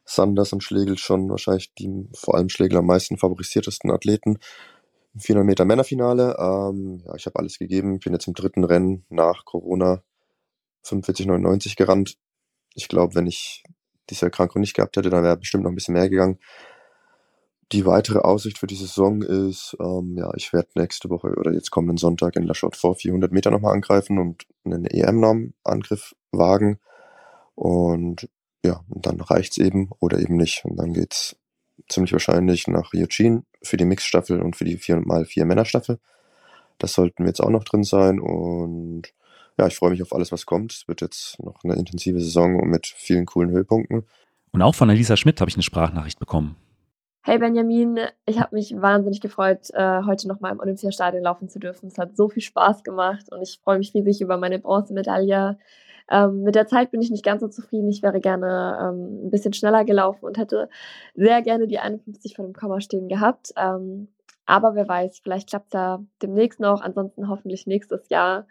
[0.06, 4.40] Sanders und Schlegel schon wahrscheinlich die vor allem Schlegel am meisten favorisiertesten Athleten.
[5.14, 8.00] Im 400 Meter Männerfinale, ähm, ja, ich habe alles gegeben.
[8.00, 10.04] Bin jetzt im dritten Rennen nach Corona
[10.86, 12.18] 45,99 gerannt.
[12.74, 13.64] Ich glaube, wenn ich
[14.10, 16.40] diese Erkrankung nicht gehabt hätte, dann wäre bestimmt noch ein bisschen mehr gegangen.
[17.74, 21.72] Die weitere Aussicht für die Saison ist, ähm, ja, ich werde nächste Woche oder jetzt
[21.72, 26.80] kommenden Sonntag in La Chaux vor 400 Meter nochmal angreifen und einen EM-Namen-Angriff wagen.
[27.56, 28.30] Und
[28.64, 30.66] ja, und dann reicht's eben oder eben nicht.
[30.66, 31.36] Und dann geht's
[31.90, 35.98] ziemlich wahrscheinlich nach Eugene für die Mixstaffel und für die 4x4 Männerstaffel.
[36.78, 39.14] Das sollten wir jetzt auch noch drin sein und
[39.58, 40.74] ja, ich freue mich auf alles, was kommt.
[40.74, 44.04] Es wird jetzt noch eine intensive Saison mit vielen coolen Höhepunkten.
[44.52, 46.56] Und auch von Elisa Schmidt habe ich eine Sprachnachricht bekommen.
[47.26, 51.88] Hey Benjamin, ich habe mich wahnsinnig gefreut, äh, heute nochmal im Olympiastadion laufen zu dürfen.
[51.88, 55.58] Es hat so viel Spaß gemacht und ich freue mich riesig über meine Bronzemedaille.
[56.12, 57.88] Ähm, mit der Zeit bin ich nicht ganz so zufrieden.
[57.88, 60.68] Ich wäre gerne ähm, ein bisschen schneller gelaufen und hätte
[61.16, 63.54] sehr gerne die 51 von dem Komma stehen gehabt.
[63.56, 64.10] Ähm,
[64.46, 68.48] aber wer weiß, vielleicht klappt es ja demnächst noch, ansonsten hoffentlich nächstes Jahr.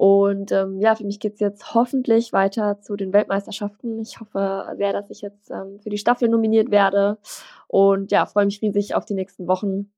[0.00, 4.00] Und ähm, ja, für mich geht es jetzt hoffentlich weiter zu den Weltmeisterschaften.
[4.00, 7.18] Ich hoffe sehr, dass ich jetzt ähm, für die Staffel nominiert werde.
[7.66, 9.92] Und ja, freue mich riesig auf die nächsten Wochen.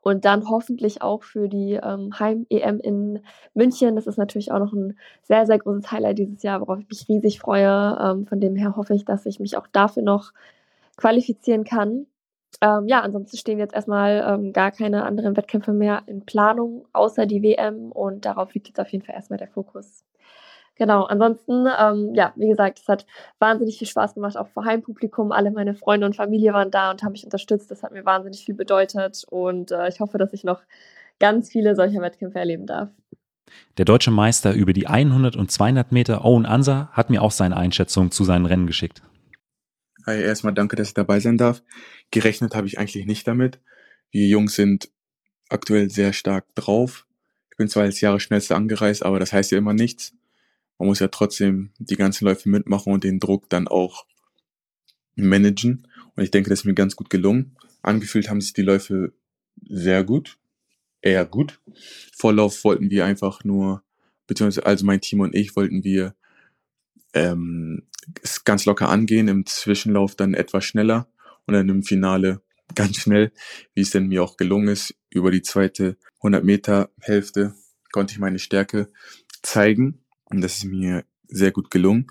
[0.00, 3.22] Und dann hoffentlich auch für die ähm, Heim-EM in
[3.52, 3.96] München.
[3.96, 7.06] Das ist natürlich auch noch ein sehr, sehr großes Highlight dieses Jahr, worauf ich mich
[7.06, 7.98] riesig freue.
[8.02, 10.32] Ähm, von dem her hoffe ich, dass ich mich auch dafür noch
[10.96, 12.06] qualifizieren kann.
[12.60, 17.26] Ähm, ja, ansonsten stehen jetzt erstmal ähm, gar keine anderen Wettkämpfe mehr in Planung, außer
[17.26, 20.04] die WM und darauf liegt jetzt auf jeden Fall erstmal der Fokus.
[20.78, 23.04] Genau, ansonsten, ähm, ja, wie gesagt, es hat
[23.40, 25.32] wahnsinnig viel Spaß gemacht, auch vor Heimpublikum.
[25.32, 27.70] Alle meine Freunde und Familie waren da und haben mich unterstützt.
[27.70, 30.60] Das hat mir wahnsinnig viel bedeutet und äh, ich hoffe, dass ich noch
[31.18, 32.90] ganz viele solcher Wettkämpfe erleben darf.
[33.76, 37.56] Der deutsche Meister über die 100 und 200 Meter, Owen Ansa, hat mir auch seine
[37.56, 39.02] Einschätzung zu seinen Rennen geschickt.
[40.08, 41.62] Hi, erstmal danke, dass ich dabei sein darf.
[42.10, 43.60] Gerechnet habe ich eigentlich nicht damit.
[44.10, 44.88] Wir Jungs sind
[45.50, 47.06] aktuell sehr stark drauf.
[47.50, 50.14] Ich bin zwar als Jahre schnellste angereist, aber das heißt ja immer nichts.
[50.78, 54.06] Man muss ja trotzdem die ganzen Läufe mitmachen und den Druck dann auch
[55.14, 55.86] managen.
[56.16, 57.54] Und ich denke, das ist mir ganz gut gelungen.
[57.82, 59.12] Angefühlt haben sich die Läufe
[59.60, 60.38] sehr gut,
[61.02, 61.60] eher gut.
[62.16, 63.82] Vorlauf wollten wir einfach nur,
[64.26, 66.14] beziehungsweise also mein Team und ich wollten wir
[67.18, 67.82] ähm,
[68.22, 71.08] es ganz locker angehen, im Zwischenlauf dann etwas schneller
[71.46, 72.42] und dann im Finale
[72.74, 73.32] ganz schnell,
[73.74, 74.94] wie es denn mir auch gelungen ist.
[75.10, 77.54] Über die zweite 100 Meter Hälfte
[77.92, 78.88] konnte ich meine Stärke
[79.42, 82.08] zeigen und das ist mir sehr gut gelungen.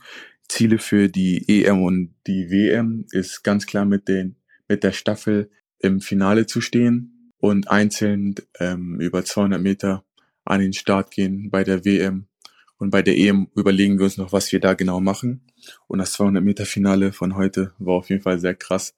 [0.50, 4.38] Ziele für die EM und die WM ist ganz klar mit den
[4.68, 5.50] mit der Staffel
[5.80, 10.06] im Finale zu stehen und einzeln ähm, über 200 Meter
[10.44, 12.27] an den Start gehen bei der WM
[12.78, 15.42] und bei der EM überlegen wir uns noch, was wir da genau machen.
[15.88, 18.94] Und das 200 Meter Finale von heute war auf jeden Fall sehr krass.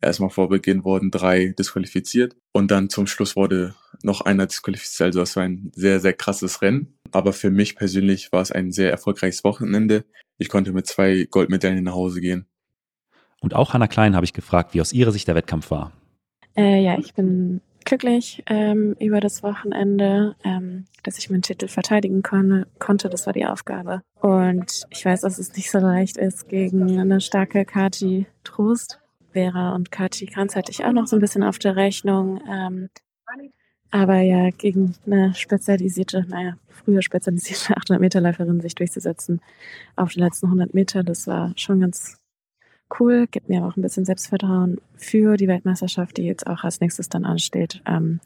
[0.00, 5.08] Erstmal vor Beginn wurden drei disqualifiziert und dann zum Schluss wurde noch einer disqualifiziert.
[5.08, 6.98] Also es war ein sehr, sehr krasses Rennen.
[7.12, 10.04] Aber für mich persönlich war es ein sehr erfolgreiches Wochenende.
[10.38, 12.46] Ich konnte mit zwei Goldmedaillen nach Hause gehen.
[13.40, 15.92] Und auch Hannah Klein habe ich gefragt, wie aus ihrer Sicht der Wettkampf war.
[16.56, 22.22] Äh, ja, ich bin glücklich ähm, über das Wochenende, ähm, dass ich meinen Titel verteidigen
[22.22, 23.08] kon konnte.
[23.08, 24.02] Das war die Aufgabe.
[24.20, 28.98] Und ich weiß, dass es nicht so leicht ist gegen eine starke Kati Trost.
[29.32, 32.40] Vera und Kati Kranz hatte ich auch noch so ein bisschen auf der Rechnung.
[32.48, 32.90] Ähm,
[33.90, 39.40] aber ja, gegen eine spezialisierte, naja, früher spezialisierte 800 Meter Läuferin sich durchzusetzen
[39.96, 42.21] auf den letzten 100 Meter, das war schon ganz
[42.98, 47.08] cool, gibt mir auch ein bisschen Selbstvertrauen für die Weltmeisterschaft, die jetzt auch als nächstes
[47.08, 47.82] dann ansteht.
[47.86, 48.20] Ähm,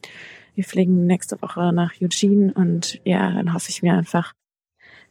[0.55, 4.33] wir fliegen nächste Woche nach Eugene und ja, dann hoffe ich mir einfach,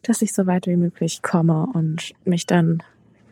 [0.01, 2.83] dass ich so weit wie möglich komme und mich dann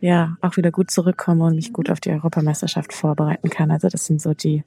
[0.02, 3.72] ja auch wieder gut zurückkomme und mich gut auf die Europameisterschaft vorbereiten kann.
[3.72, 4.64] Also das sind so die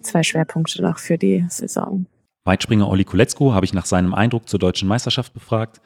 [0.00, 2.06] zwei Schwerpunkte noch für die Saison.
[2.44, 5.80] Weitspringer Olli Koletzko habe ich nach seinem Eindruck zur deutschen Meisterschaft befragt.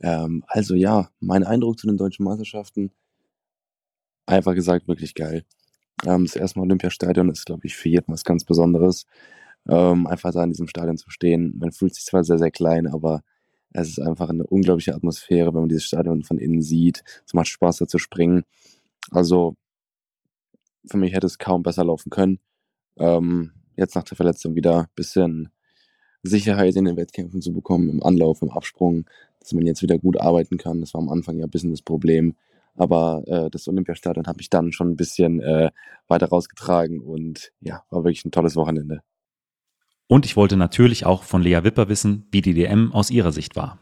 [0.00, 2.92] Ähm, also ja, mein Eindruck zu den deutschen Meisterschaften
[4.26, 5.44] einfach gesagt wirklich geil.
[6.06, 9.06] Ähm, das erste Mal Olympiastadion ist, glaube ich, für jeden was ganz Besonderes.
[9.68, 11.54] Ähm, einfach da in diesem Stadion zu stehen.
[11.58, 13.22] Man fühlt sich zwar sehr, sehr klein, aber
[13.70, 17.02] es ist einfach eine unglaubliche Atmosphäre, wenn man dieses Stadion von innen sieht.
[17.26, 18.44] Es macht Spaß, da zu springen.
[19.10, 19.56] Also
[20.86, 22.38] für mich hätte es kaum besser laufen können.
[22.98, 25.48] Ähm, jetzt nach der Verletzung wieder ein bisschen
[26.22, 29.06] Sicherheit in den Wettkämpfen zu bekommen, im Anlauf, im Absprung,
[29.40, 30.80] dass man jetzt wieder gut arbeiten kann.
[30.80, 32.36] Das war am Anfang ja ein bisschen das Problem.
[32.76, 35.70] Aber äh, das Olympiastadion habe ich dann schon ein bisschen äh,
[36.08, 39.00] weiter rausgetragen und ja, war wirklich ein tolles Wochenende.
[40.06, 43.56] Und ich wollte natürlich auch von Lea Wipper wissen, wie die DM aus ihrer Sicht
[43.56, 43.78] war.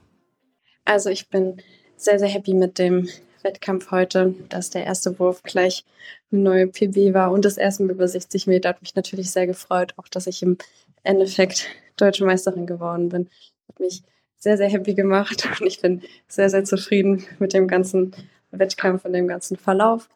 [0.85, 1.61] Also ich bin
[1.97, 3.09] sehr, sehr happy mit dem
[3.43, 5.85] Wettkampf heute, dass der erste Wurf gleich
[6.31, 9.47] eine neue PB war und das erste Mal über 60 Meter hat mich natürlich sehr
[9.47, 10.59] gefreut, auch dass ich im
[11.03, 11.67] Endeffekt
[11.97, 13.29] deutsche Meisterin geworden bin.
[13.69, 14.03] Hat mich
[14.37, 18.15] sehr, sehr happy gemacht und ich bin sehr, sehr zufrieden mit dem ganzen
[18.53, 20.09] Wettkampf und dem ganzen Verlauf.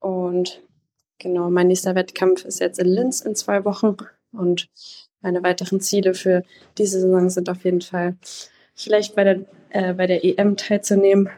[0.00, 0.62] Und
[1.18, 3.96] genau, mein nächster Wettkampf ist jetzt in Linz in zwei Wochen.
[4.32, 4.68] Und
[5.20, 6.42] meine weiteren Ziele für
[6.78, 8.16] diese Saison sind auf jeden Fall
[8.74, 11.30] vielleicht bei der, äh, bei der EM teilzunehmen.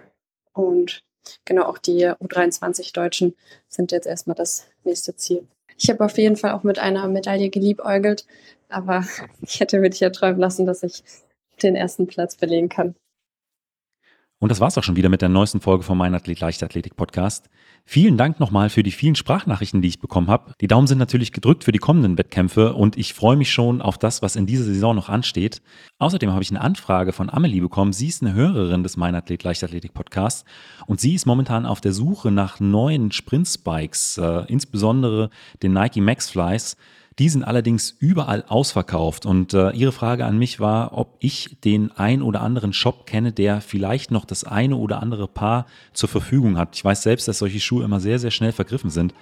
[0.52, 1.02] Und
[1.44, 3.34] genau auch die U23 Deutschen
[3.68, 5.46] sind jetzt erstmal das nächste Ziel.
[5.76, 8.26] Ich habe auf jeden Fall auch mit einer Medaille geliebäugelt,
[8.68, 9.04] aber
[9.42, 11.02] ich hätte wirklich ja träumen lassen, dass ich
[11.62, 12.94] den ersten Platz belegen kann.
[14.40, 17.50] Und das war's auch schon wieder mit der neuesten Folge vom Mein Athlet Leichtathletik Podcast.
[17.84, 20.52] Vielen Dank nochmal für die vielen Sprachnachrichten, die ich bekommen habe.
[20.60, 23.98] Die Daumen sind natürlich gedrückt für die kommenden Wettkämpfe und ich freue mich schon auf
[23.98, 25.60] das, was in dieser Saison noch ansteht.
[25.98, 27.92] Außerdem habe ich eine Anfrage von Amelie bekommen.
[27.92, 30.44] Sie ist eine Hörerin des Mein Athlet Leichtathletik Podcasts
[30.86, 35.30] und sie ist momentan auf der Suche nach neuen Sprint-Spikes, äh, insbesondere
[35.64, 36.76] den Nike Max Flies.
[37.18, 39.26] Die sind allerdings überall ausverkauft.
[39.26, 43.32] Und äh, Ihre Frage an mich war, ob ich den ein oder anderen Shop kenne,
[43.32, 46.76] der vielleicht noch das eine oder andere Paar zur Verfügung hat.
[46.76, 49.14] Ich weiß selbst, dass solche Schuhe immer sehr, sehr schnell vergriffen sind.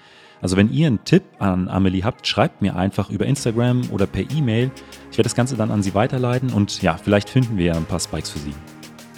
[0.42, 4.30] Also wenn ihr einen Tipp an Amelie habt, schreibt mir einfach über Instagram oder per
[4.30, 4.70] E-Mail.
[5.10, 7.86] Ich werde das Ganze dann an sie weiterleiten und ja, vielleicht finden wir ja ein
[7.86, 8.52] paar Spikes für sie.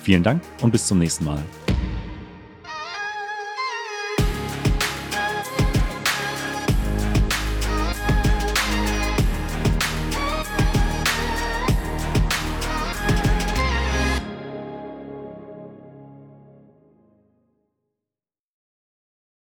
[0.03, 1.43] Vielen Dank und bis zum nächsten Mal.